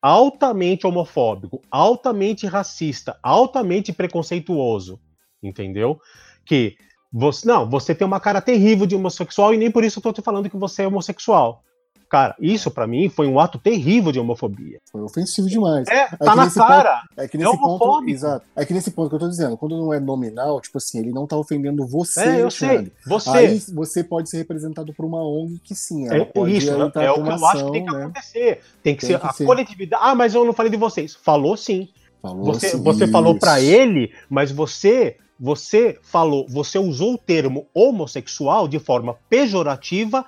[0.04, 5.00] altamente homofóbico, altamente racista, altamente preconceituoso,
[5.42, 5.98] entendeu?
[6.46, 6.76] Que
[7.10, 10.12] você não, você tem uma cara terrível de homossexual e nem por isso eu tô
[10.12, 11.64] te falando que você é homossexual.
[12.14, 14.80] Cara, isso para mim foi um ato terrível de homofobia.
[14.92, 15.88] Foi ofensivo demais.
[15.88, 17.02] É, é tá na cara.
[17.02, 18.46] Ponto, é que nesse é ponto, exato.
[18.56, 21.12] É que nesse ponto que eu tô dizendo, quando não é nominal, tipo assim, ele
[21.12, 22.92] não tá ofendendo você, é, eu sei.
[23.08, 23.30] Você.
[23.32, 26.86] Aí você pode ser representado por uma ONG que sim, ela é, pode isso, é
[26.86, 28.04] o que eu acho que tem que né?
[28.04, 28.62] acontecer.
[28.84, 29.46] Tem que tem ser que a ser.
[29.48, 30.04] coletividade.
[30.06, 31.16] Ah, mas eu não falei de vocês.
[31.16, 31.90] Falou sim.
[32.22, 37.66] Falou você, sim, você falou para ele, mas você você falou, você usou o termo
[37.74, 40.24] homossexual de forma pejorativa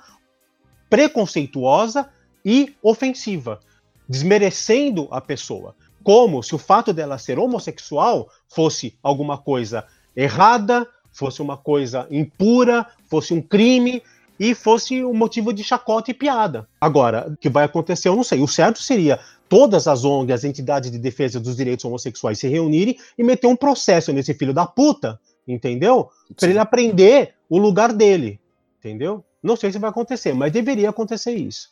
[0.88, 2.08] preconceituosa
[2.44, 3.60] e ofensiva,
[4.08, 11.42] desmerecendo a pessoa, como se o fato dela ser homossexual fosse alguma coisa errada, fosse
[11.42, 14.02] uma coisa impura, fosse um crime
[14.38, 16.68] e fosse um motivo de chacota e piada.
[16.80, 18.40] Agora, o que vai acontecer, eu não sei.
[18.40, 19.18] O certo seria
[19.48, 23.56] todas as ONGs, as entidades de defesa dos direitos homossexuais se reunirem e meter um
[23.56, 25.18] processo nesse filho da puta,
[25.48, 26.10] entendeu?
[26.36, 28.38] Para ele aprender o lugar dele,
[28.78, 29.24] entendeu?
[29.46, 31.68] Não sei se vai acontecer, mas deveria acontecer isso.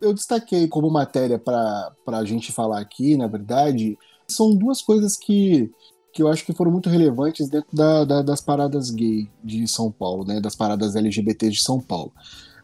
[0.00, 5.70] Eu destaquei como matéria para a gente falar aqui, na verdade, são duas coisas que,
[6.12, 9.90] que eu acho que foram muito relevantes dentro da, da, das paradas gay de São
[9.90, 12.12] Paulo, né, das paradas LGBT de São Paulo.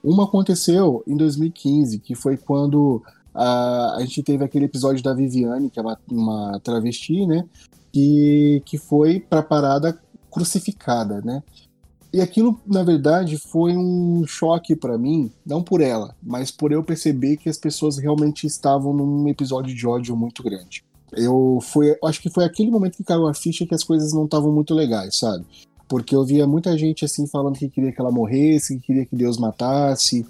[0.05, 3.03] Uma aconteceu em 2015, que foi quando
[3.35, 7.45] a, a gente teve aquele episódio da Viviane, que é uma, uma travesti, né,
[7.93, 9.99] que, que foi para a parada
[10.31, 11.43] crucificada, né?
[12.13, 16.85] E aquilo, na verdade, foi um choque para mim, não por ela, mas por eu
[16.85, 20.85] perceber que as pessoas realmente estavam num episódio de ódio muito grande.
[21.11, 24.27] Eu fui, acho que foi aquele momento que caiu a ficha que as coisas não
[24.27, 25.47] estavam muito legais, sabe?
[25.89, 29.17] Porque eu via muita gente assim falando que queria que ela morresse, que queria que
[29.17, 30.27] Deus matasse.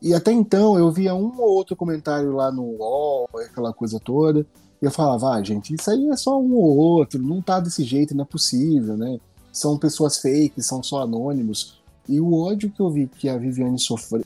[0.00, 4.46] E até então eu via um ou outro comentário lá no UOL, aquela coisa toda.
[4.80, 7.82] E eu falava, ah, gente, isso aí é só um ou outro, não tá desse
[7.82, 9.18] jeito, não é possível, né?
[9.52, 11.78] São pessoas fakes, são só anônimos.
[12.08, 13.76] E o ódio que eu vi que a Viviane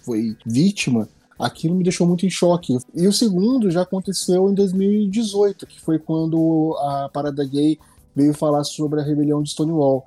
[0.00, 1.08] foi vítima,
[1.38, 2.76] aquilo me deixou muito em choque.
[2.94, 7.78] E o segundo já aconteceu em 2018, que foi quando a Parada Gay
[8.14, 10.04] veio falar sobre a rebelião de Stonewall,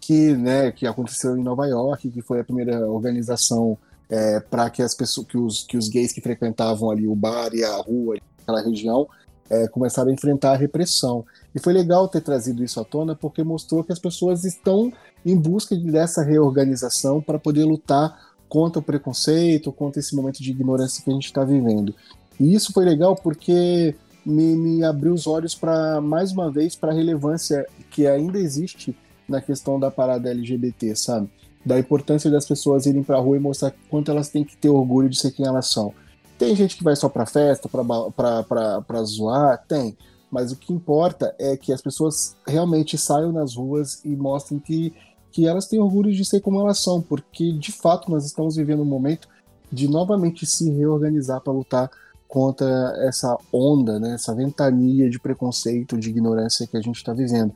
[0.00, 4.82] que, né, que aconteceu em Nova York, que foi a primeira organização é, para que
[4.82, 8.16] as pessoas, que os, que os gays que frequentavam ali o bar e a rua,
[8.42, 9.06] aquela região,
[9.50, 11.24] é, começaram a enfrentar a repressão.
[11.54, 14.92] E foi legal ter trazido isso à tona porque mostrou que as pessoas estão
[15.24, 21.02] em busca dessa reorganização para poder lutar contra o preconceito, contra esse momento de ignorância
[21.02, 21.94] que a gente está vivendo.
[22.38, 26.92] E isso foi legal porque me, me abriu os olhos para, mais uma vez, para
[26.92, 28.96] a relevância que ainda existe
[29.28, 31.28] na questão da parada LGBT, sabe?
[31.64, 34.68] Da importância das pessoas irem para a rua e mostrar quanto elas têm que ter
[34.68, 35.92] orgulho de ser quem elas são.
[36.38, 39.96] Tem gente que vai só para festa, para zoar, tem.
[40.30, 44.92] Mas o que importa é que as pessoas realmente saiam nas ruas e mostrem que,
[45.32, 48.82] que elas têm orgulho de ser como elas são, porque de fato nós estamos vivendo
[48.82, 49.28] um momento
[49.72, 51.90] de novamente se reorganizar para lutar
[52.26, 52.66] contra
[53.06, 57.54] essa onda, né, essa ventania de preconceito, de ignorância que a gente está vivendo,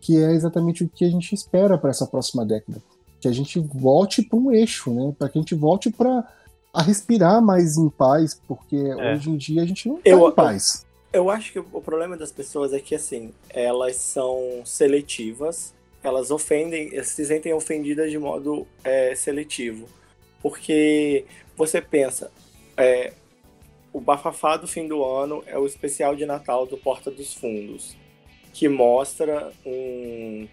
[0.00, 2.82] que é exatamente o que a gente espera para essa próxima década,
[3.20, 6.26] que a gente volte para um eixo, né, para que a gente volte para
[6.72, 9.14] a respirar mais em paz, porque É.
[9.14, 10.84] hoje em dia a gente não tá Eu- em paz.
[11.12, 17.02] Eu acho que o problema das pessoas é que, assim, elas são seletivas, elas ofendem,
[17.02, 19.88] se sentem ofendidas de modo é, seletivo.
[20.40, 21.24] Porque
[21.56, 22.30] você pensa,
[22.76, 23.12] é,
[23.92, 27.96] o bafafá do fim do ano é o especial de Natal do Porta dos Fundos,
[28.52, 30.48] que mostra um,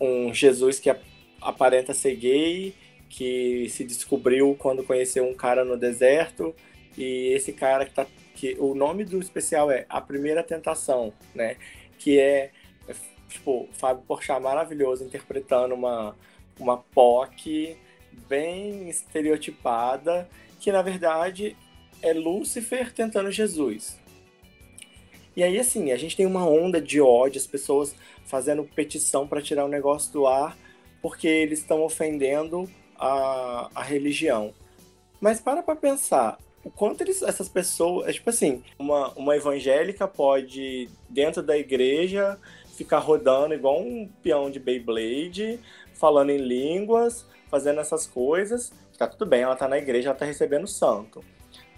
[0.00, 1.04] um Jesus que ap-
[1.40, 2.74] aparenta ser gay,
[3.08, 6.52] que se descobriu quando conheceu um cara no deserto,
[6.98, 8.04] e esse cara que tá
[8.44, 11.56] que o nome do especial é A Primeira Tentação, né?
[11.98, 12.50] Que é,
[12.86, 12.94] é,
[13.26, 16.14] tipo, Fábio Porchat maravilhoso interpretando uma,
[16.60, 17.74] uma POC
[18.28, 20.28] bem estereotipada,
[20.60, 21.56] que na verdade
[22.02, 23.98] é Lúcifer tentando Jesus.
[25.34, 29.40] E aí, assim, a gente tem uma onda de ódio, as pessoas fazendo petição para
[29.40, 30.54] tirar o negócio do ar,
[31.00, 34.52] porque eles estão ofendendo a, a religião.
[35.18, 38.08] Mas para pra pensar, o quanto eles, essas pessoas.
[38.08, 42.38] É tipo assim, uma, uma evangélica pode, dentro da igreja,
[42.74, 45.60] ficar rodando igual um peão de Beyblade,
[45.92, 48.72] falando em línguas, fazendo essas coisas.
[48.98, 51.22] Tá tudo bem, ela tá na igreja, ela tá recebendo santo.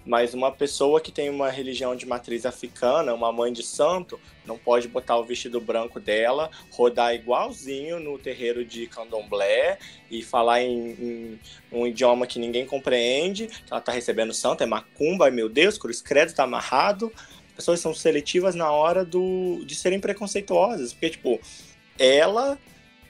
[0.07, 4.57] Mas uma pessoa que tem uma religião de matriz africana, uma mãe de santo, não
[4.57, 9.77] pode botar o vestido branco dela, rodar igualzinho no terreiro de candomblé
[10.09, 11.39] e falar em, em
[11.69, 13.49] um idioma que ninguém compreende.
[13.69, 17.11] Ela tá recebendo santo, é macumba, meu Deus, cruz credo tá amarrado.
[17.49, 20.93] As pessoas são seletivas na hora do, de serem preconceituosas.
[20.93, 21.37] Porque, tipo,
[21.99, 22.57] ela,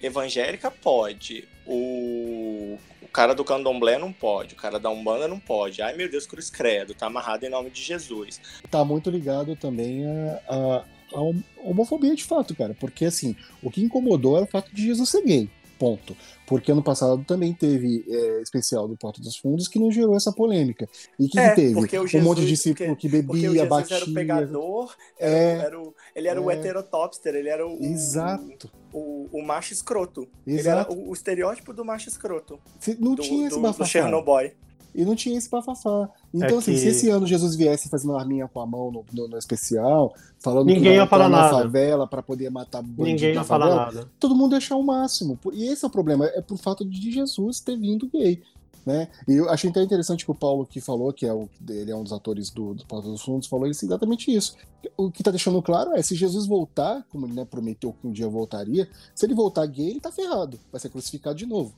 [0.01, 1.47] evangélica, pode.
[1.63, 2.79] O
[3.17, 4.53] cara do candomblé não pode.
[4.53, 5.81] O cara da Umbanda não pode.
[5.81, 8.39] Ai meu Deus, cruz credo, tá amarrado em nome de Jesus.
[8.69, 12.75] Tá muito ligado também a, a, a hom- homofobia de fato, cara.
[12.79, 15.49] Porque assim, o que incomodou era o fato de Jesus ser gay.
[15.77, 16.15] Ponto.
[16.45, 20.31] Porque ano passado também teve é, especial do Porta dos Fundos que não gerou essa
[20.31, 20.87] polêmica.
[21.19, 21.73] E que, É, que teve?
[21.73, 23.69] porque o um Jesus- monte de discípulo porque- que Porque o bebia, Jesus era o
[24.07, 24.13] batia.
[24.13, 25.57] pegador, era, É.
[25.65, 26.53] era o, ele era o É.
[26.55, 28.71] heterotopster, ele era o, Exato.
[28.93, 30.27] o, o macho escroto.
[30.45, 30.93] Ele era Exato.
[30.93, 32.59] o, o estereótipo do macho escroto.
[32.79, 33.85] Se- Não do, tinha esse do, do.
[33.85, 34.51] Chernobyl.
[34.97, 36.09] E não tinha esse bafafá.
[36.33, 39.05] Então, É assim, que- se esse ano Jesus viesse fazendo arminha com a mão no,
[39.13, 41.57] no- no especial, falando Ninguém que ia falar na nada.
[41.57, 44.11] favela pra poder matar Ninguém ia falar favela, nada.
[44.19, 45.37] todo mundo ia achar o máximo.
[45.53, 48.41] E esse é o problema, é por fato de Jesus ter vindo gay.
[48.85, 49.09] Né?
[49.27, 51.95] E eu achei até interessante que o Paulo que falou, que é o, ele é
[51.95, 54.55] um dos atores do, do Porta dos Fundos, falou exatamente isso.
[54.95, 58.13] O que tá deixando claro é, se Jesus voltar, como ele né, prometeu que um
[58.13, 60.57] dia voltaria, se ele voltar gay, ele tá ferrado.
[60.71, 61.73] Vai ser crucificado de novo.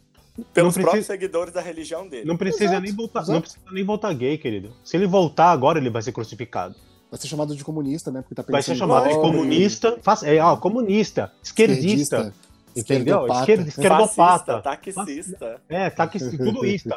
[0.54, 2.26] Pelos precisa- próprios seguidores da religião dele.
[2.26, 3.32] Não precisa Exato, nem voltar, exato.
[3.34, 4.72] não precisa nem voltar gay, querido.
[4.84, 6.76] Se ele voltar agora, ele vai ser crucificado.
[7.12, 8.22] Vai ser chamado de comunista, né?
[8.22, 12.34] Porque tá Vai ser chamado de comunista, faz- é, ó, comunista, esquerdista,
[12.76, 13.26] entendeu?
[13.26, 13.52] esquerdopata.
[13.68, 14.14] Esquerdopata.
[14.14, 15.62] Fascista, taxista.
[15.68, 16.90] É, que tudo isso.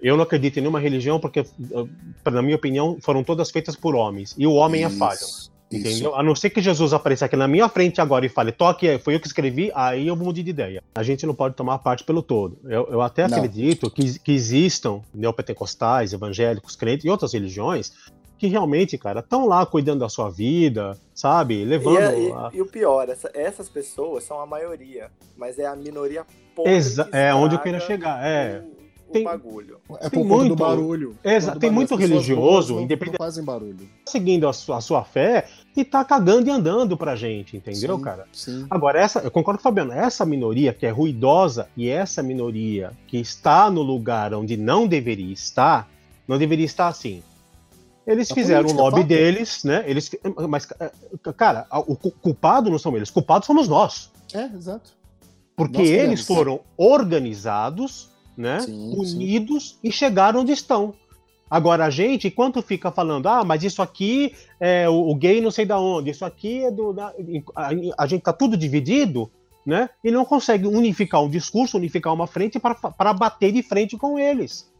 [0.00, 1.44] Eu não acredito em nenhuma religião porque,
[2.24, 4.34] pra- na minha opinião, foram todas feitas por homens.
[4.36, 5.20] E o homem é Isso, falho.
[5.76, 5.88] Isso.
[5.88, 6.14] Entendeu?
[6.14, 9.14] A não ser que Jesus apareça aqui na minha frente agora e fale, toque, foi
[9.14, 10.82] eu que escrevi, aí eu mudar de ideia.
[10.94, 12.58] A gente não pode tomar parte pelo todo.
[12.64, 13.36] Eu, eu até Não.
[13.38, 17.92] acredito que, que existam neopentecostais, evangélicos, crentes e outras religiões
[18.38, 21.62] que realmente, cara, estão lá cuidando da sua vida, sabe?
[21.62, 21.98] E, Levando.
[21.98, 25.76] é- e- a- e o pior, essa- essas pessoas são a maioria, mas é a
[25.76, 26.68] minoria pouca.
[26.70, 28.18] Que é onde eu queria chegar.
[28.26, 28.58] É.
[28.60, 28.71] O,
[29.12, 29.78] o Tem- bagulho.
[30.00, 31.16] É Tem por conta muito- do barulho.
[31.22, 33.88] Exa- Quando tem barulho, muito religioso, não- independente- Não fazem barulho.
[34.06, 35.46] seguindo a sua, a sua fé
[35.76, 38.26] e tá cagando e andando pra gente, entendeu, Sim, cara?
[38.32, 38.66] Sim.
[38.70, 42.92] Agora, essa, eu concordo com o Fabiano, essa minoria que é ruidosa e essa minoria
[43.06, 45.88] que está no lugar onde não deveria estar,
[46.26, 47.22] não deveria estar assim.
[48.06, 49.06] Eles A fizeram o lobby fato.
[49.06, 49.84] deles, né?
[49.86, 50.10] Eles,
[50.48, 50.90] mas, eh,
[51.36, 54.10] cara, o cu- culpado não são eles, culpados somos nós.
[54.34, 54.90] É, exato.
[55.54, 58.08] Porque Nós eles foram organizados,
[58.42, 58.60] né?
[58.60, 60.94] Sim, unidos e chegaram onde estão.
[61.48, 65.50] Agora a gente, enquanto fica falando, ah, mas isso aqui é o, o gay não
[65.50, 66.92] sei da onde, isso aqui é do.
[66.92, 67.12] da-"
[67.54, 69.30] a, a gente tá tudo dividido,
[69.64, 69.90] né?
[70.02, 74.70] E não consegue unificar um discurso, unificar uma frente para bater de frente com eles.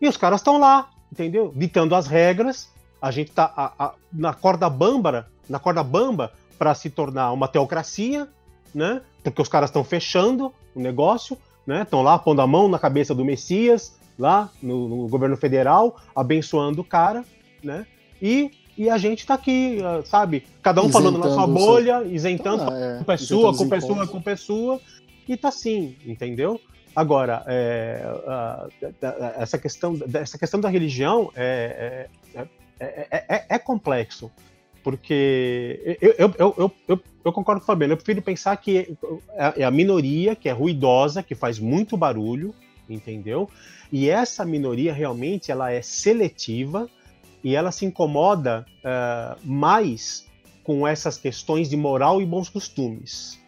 [0.00, 1.52] E os caras estão lá, entendeu?
[1.56, 2.68] Ditando as regras.
[3.00, 7.48] A gente tá a- a- na corda bâmbara, na corda bamba para se tornar uma
[7.48, 8.28] teocracia,
[8.74, 9.00] né?
[9.22, 11.82] Porque os caras estão fechando o negócio, né?
[11.82, 16.80] Estão lá pondo a mão na cabeça do Messias, lá no, no governo federal, abençoando
[16.80, 17.24] o cara,
[17.62, 17.86] né?
[18.20, 20.44] E, e a gente tá aqui, ah, sabe?
[20.62, 23.52] Cada um falando na sua Isentando bolha, isentando, Então, é, a culpa é sua, a
[23.52, 24.80] isentando culpa é sua, a culpa é sua,
[25.28, 26.60] e tá assim, entendeu?
[26.94, 28.66] Agora, é, ah,
[29.00, 32.40] da- da- essa, questão, da- essa questão da religião é, é,
[32.78, 34.30] é, é- é- é complexo,
[34.84, 38.96] porque eu, eu, eu, eu, eu, concordo com o Fabiano, eu prefiro pensar que
[39.30, 42.54] é, é a minoria, que é ruidosa, que faz muito barulho,
[42.88, 43.48] entendeu?
[43.90, 46.88] E essa minoria realmente ela é seletiva
[47.44, 50.26] e ela se incomoda uh, mais
[50.64, 53.38] com essas questões de moral e bons costumes,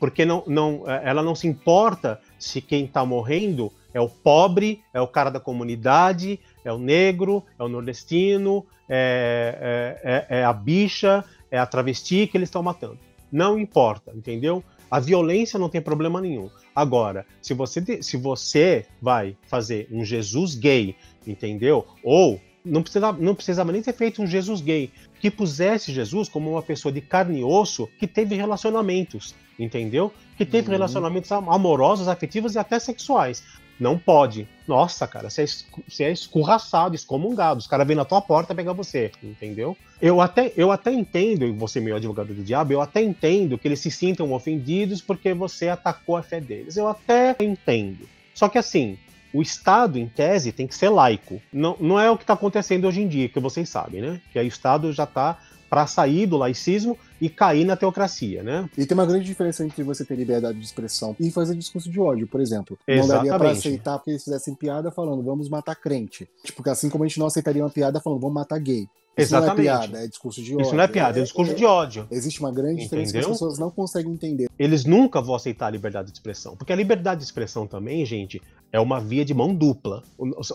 [0.00, 4.82] porque não, não, eh, ela não se importa se quem está morrendo é o pobre,
[4.92, 10.44] é o cara da comunidade, é o negro, é o nordestino, é, é, é, é
[10.44, 12.98] a bicha, é a travesti que eles estão matando.
[13.34, 14.62] Não importa, entendeu?
[14.88, 16.48] A violência não tem problema nenhum.
[16.72, 20.94] Agora, se você, se você vai fazer um Jesus gay,
[21.26, 21.84] entendeu?
[22.04, 26.52] Ou não precisava, não precisava nem ter feito um Jesus gay, que pusesse Jesus como
[26.52, 30.12] uma pessoa de carne e osso que teve relacionamentos, entendeu?
[30.38, 30.74] Que teve uhum.
[30.74, 33.42] relacionamentos amorosos, afetivos e até sexuais.
[33.78, 34.48] Não pode.
[34.66, 35.46] Nossa, cara, você é,
[35.88, 37.58] você é escorraçado, excomungado.
[37.58, 39.76] Os caras vêm na tua porta pegar você, entendeu?
[40.00, 43.68] Eu até, eu até entendo, e você meu advogado do diabo, eu até entendo que
[43.68, 46.76] eles se sintam ofendidos porque você atacou a fé deles.
[46.76, 48.08] Eu até entendo.
[48.32, 48.96] Só que assim,
[49.32, 51.42] o Estado, em tese, tem que ser laico.
[51.52, 54.20] Não, não é o que está acontecendo hoje em dia, que vocês sabem, né?
[54.32, 55.38] Que o Estado já está
[55.74, 58.70] para sair do laicismo e cair na teocracia, né?
[58.78, 61.98] E tem uma grande diferença entre você ter liberdade de expressão e fazer discurso de
[61.98, 62.78] ódio, por exemplo.
[62.86, 63.08] Exatamente.
[63.08, 66.28] Não daria para aceitar porque eles fizessem piada falando vamos matar crente.
[66.44, 68.82] Tipo, assim como a gente não aceitaria uma piada falando vamos matar gay.
[69.16, 69.66] Isso Exatamente.
[69.66, 70.62] não é piada, é discurso de ódio.
[70.62, 72.06] Isso não é piada, é, é discurso é, de ódio.
[72.08, 73.28] Existe uma grande diferença Entendeu?
[73.28, 74.48] que as pessoas não conseguem entender.
[74.56, 76.56] Eles nunca vão aceitar a liberdade de expressão.
[76.56, 78.40] Porque a liberdade de expressão também, gente,
[78.72, 80.04] é uma via de mão dupla.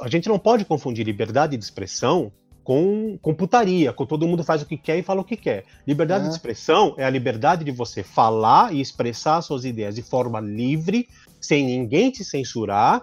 [0.01, 2.31] A gente não pode confundir liberdade de expressão
[2.69, 5.65] com, com putaria, com todo mundo faz o que quer e fala o que quer.
[5.87, 6.27] Liberdade é.
[6.27, 11.09] de expressão é a liberdade de você falar e expressar suas ideias de forma livre,
[11.41, 13.01] sem ninguém te censurar.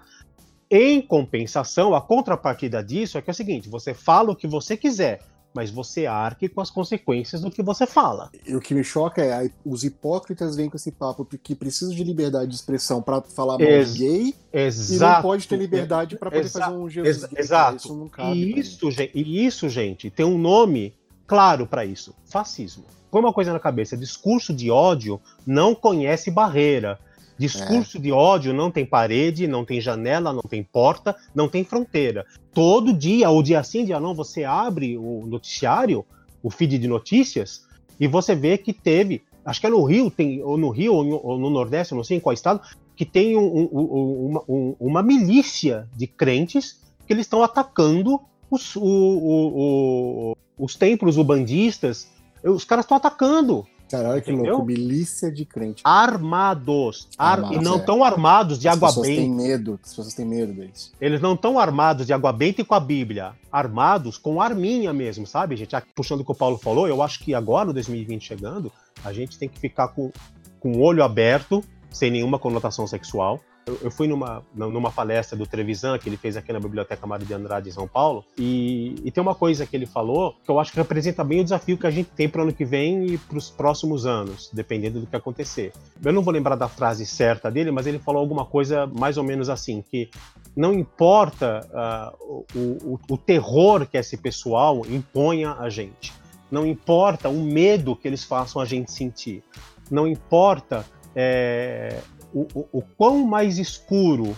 [0.71, 4.77] Em compensação, a contrapartida disso é que é o seguinte: você fala o que você
[4.77, 5.19] quiser,
[5.57, 8.31] mas você arque com as consequências do que você fala.
[8.47, 12.05] E o que me choca é os hipócritas vêm com esse papo que precisam de
[12.05, 14.93] liberdade de expressão para falar mal Ex gay exato.
[14.93, 17.41] e não pode ter liberdade para poder Exa fazer um Jesus Ex gay.
[17.41, 17.77] Exato.
[17.79, 20.95] Isso não cabe e isso, gente, e isso, gente, tem um nome
[21.27, 22.85] claro para isso: fascismo.
[23.11, 26.99] Põe uma coisa na cabeça: discurso de ódio não conhece barreira.
[27.39, 28.01] Discurso é.
[28.01, 32.25] de ódio não tem parede, não tem janela, não tem porta, não tem fronteira.
[32.53, 36.05] Todo dia, ou dia sim, dia não, você abre o noticiário,
[36.43, 37.67] o feed de notícias,
[38.01, 41.05] e você vê que teve, acho que é no Rio, tem, ou no Rio, ou
[41.05, 42.61] no, ou no Nordeste, não sei em qual estado,
[42.95, 48.19] que tem um, um, uma, uma, milícia de crentes que eles estão atacando
[48.51, 52.09] os, o, os templos ubandistas.
[52.43, 54.55] Os caras estão atacando Cara, olha que Entendeu?
[54.55, 55.83] louco, milícia de crente.
[55.85, 57.09] Armados.
[57.17, 57.39] Ar...
[57.39, 58.09] Armados e não estão é.
[58.09, 59.01] armados de as água benta.
[59.01, 60.93] As pessoas têm medo, as pessoas têm medo deles.
[61.01, 63.33] Eles não estão armados de água benta e com a Bíblia.
[63.51, 65.77] Armados com arminha mesmo, sabe, gente?
[65.95, 68.73] Puxando o que o Paulo falou, eu acho que agora, no 2020 chegando,
[69.05, 70.11] a gente tem que ficar com,
[70.59, 75.45] com o olho aberto, sem nenhuma conotação sexual eu, eu, fui numa, numa palestra do
[75.45, 79.11] Trevisan que ele fez aqui na Biblioteca Mário de Andrade em São Paulo, e, e,
[79.11, 81.87] tem uma coisa que ele falou que eu acho que representa bem o desafio que
[81.87, 85.07] a gente tem para o ano que vem e para os próximos anos, dependendo do
[85.07, 85.73] que acontecer.
[86.05, 89.25] Eu não vou lembrar da frase certa dele, mas ele falou alguma coisa mais ou
[89.25, 90.09] menos assim, que
[90.57, 96.13] não importa uh, o, o, o terror que esse pessoal imponha a gente,
[96.51, 99.43] não importa o medo que eles façam a gente sentir,
[99.91, 100.85] não importa
[101.19, 101.99] é,
[102.37, 104.37] o, o, o quão mais escuro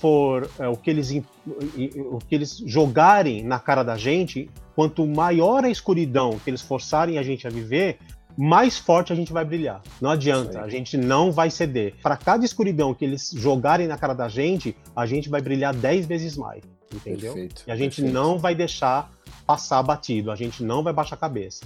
[0.00, 5.62] for é, o, que eles, o que eles jogarem na cara da gente, quanto maior
[5.64, 7.98] a escuridão que eles forçarem a gente a viver,
[8.36, 9.82] mais forte a gente vai brilhar.
[10.00, 11.94] Não adianta, a gente não vai ceder.
[12.02, 16.06] Para cada escuridão que eles jogarem na cara da gente, a gente vai brilhar dez
[16.06, 16.62] vezes mais.
[16.92, 17.34] Entendeu?
[17.34, 18.14] Perfeito, e a gente perfeito.
[18.14, 19.10] não vai deixar
[19.46, 21.64] passar batido, a gente não vai baixar a cabeça.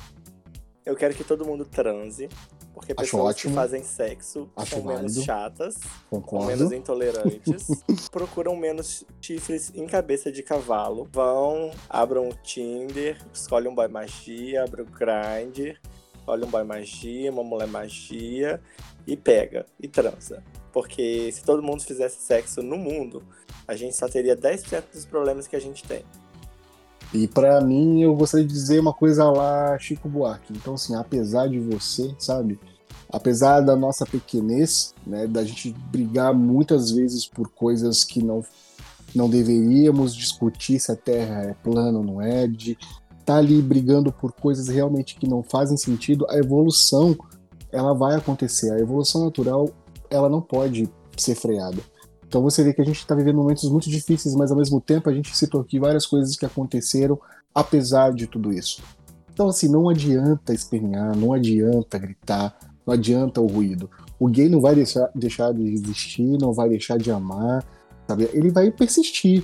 [0.85, 2.29] Eu quero que todo mundo transe,
[2.73, 3.53] porque Acho pessoas ótimo.
[3.53, 5.03] que fazem sexo Acho são válido.
[5.13, 5.75] menos chatas,
[6.09, 6.47] Concordo.
[6.47, 7.67] menos intolerantes,
[8.11, 14.65] procuram menos chifres em cabeça de cavalo, vão, abram o Tinder, escolhem um boy magia,
[14.65, 15.79] abrem o Grindr,
[16.27, 18.61] olha um boy magia, uma mulher magia
[19.07, 20.43] e pega e transa.
[20.73, 23.23] Porque se todo mundo fizesse sexo no mundo,
[23.69, 26.05] a gente só teria 10% dos problemas que a gente tem.
[27.13, 30.53] E para mim, eu gostaria de dizer uma coisa lá, Chico Buarque.
[30.53, 32.59] Então, assim, apesar de você, sabe?
[33.13, 38.45] Apesar da nossa pequenez, né, da gente brigar muitas vezes por coisas que não,
[39.15, 42.79] não deveríamos discutir se a Terra é plana ou não é, de
[43.25, 47.17] tá ali brigando por coisas realmente que não fazem sentido, a evolução
[47.73, 48.73] ela vai acontecer.
[48.73, 49.69] A evolução natural
[50.09, 51.81] ela não pode ser freada.
[52.31, 55.11] Então você vê que a gente está vivendo momentos muito difíceis, mas ao mesmo tempo
[55.11, 57.19] a gente citou aqui várias coisas que aconteceram
[57.53, 58.85] apesar de tudo isso.
[59.33, 62.57] Então, assim, não adianta espernear, não adianta gritar,
[62.87, 63.91] não adianta o ruído.
[64.17, 67.67] O gay não vai deixar, deixar de existir, não vai deixar de amar,
[68.07, 68.31] sabe?
[68.33, 69.43] Ele vai persistir.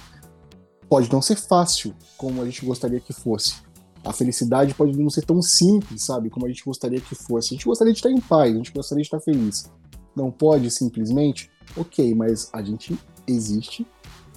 [0.88, 3.56] Pode não ser fácil, como a gente gostaria que fosse.
[4.04, 6.30] A felicidade pode não ser tão simples, sabe?
[6.30, 7.48] Como a gente gostaria que fosse.
[7.48, 9.68] A gente gostaria de estar em paz, a gente gostaria de estar feliz.
[10.14, 11.50] Não pode simplesmente?
[11.76, 13.86] Ok, mas a gente existe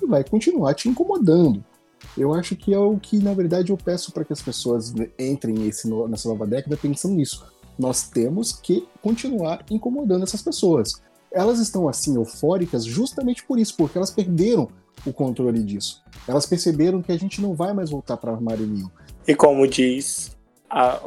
[0.02, 1.64] e vai continuar te incomodando.
[2.18, 5.54] Eu acho que é o que, na verdade, eu peço para que as pessoas entrem
[5.54, 7.46] nesse, nessa nova década pensando nisso.
[7.78, 11.02] Nós temos que continuar incomodando essas pessoas.
[11.32, 14.70] Elas estão assim eufóricas justamente por isso, porque elas perderam
[15.06, 16.04] o controle disso.
[16.28, 18.92] Elas perceberam que a gente não vai mais voltar para armário
[19.28, 20.36] E como diz
[20.70, 21.00] a,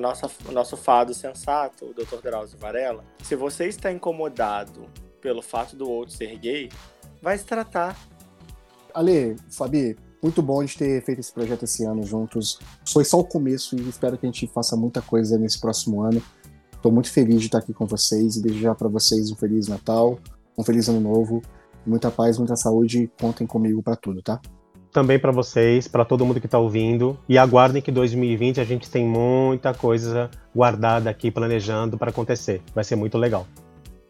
[0.00, 2.22] nossa, o nosso fado sensato, o Dr.
[2.22, 4.86] Drauzio Varela, se você está incomodado
[5.26, 6.70] pelo fato do outro ser gay,
[7.20, 7.98] vai se tratar.
[8.94, 12.60] Ale, Fabi, muito bom de ter feito esse projeto esse ano juntos.
[12.92, 16.22] Foi só o começo e espero que a gente faça muita coisa nesse próximo ano.
[16.72, 20.16] Estou muito feliz de estar aqui com vocês e desejar para vocês um feliz Natal,
[20.56, 21.42] um feliz Ano Novo,
[21.84, 23.10] muita paz, muita saúde.
[23.20, 24.40] Contem comigo para tudo, tá?
[24.92, 27.18] Também para vocês, para todo mundo que está ouvindo.
[27.28, 32.62] E aguardem que 2020 a gente tem muita coisa guardada aqui planejando para acontecer.
[32.72, 33.44] Vai ser muito legal.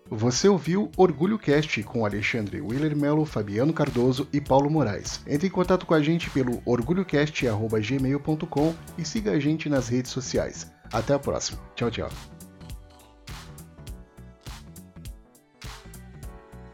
[0.08, 5.20] Você ouviu Orgulho Cast com Alexandre Willer Melo, Fabiano Cardoso e Paulo Moraes.
[5.26, 10.70] Entre em contato com a gente pelo orgulhocast.gmail.com e siga a gente nas redes sociais.
[10.92, 11.58] Até a próxima.
[11.74, 12.35] Tchau, tchau.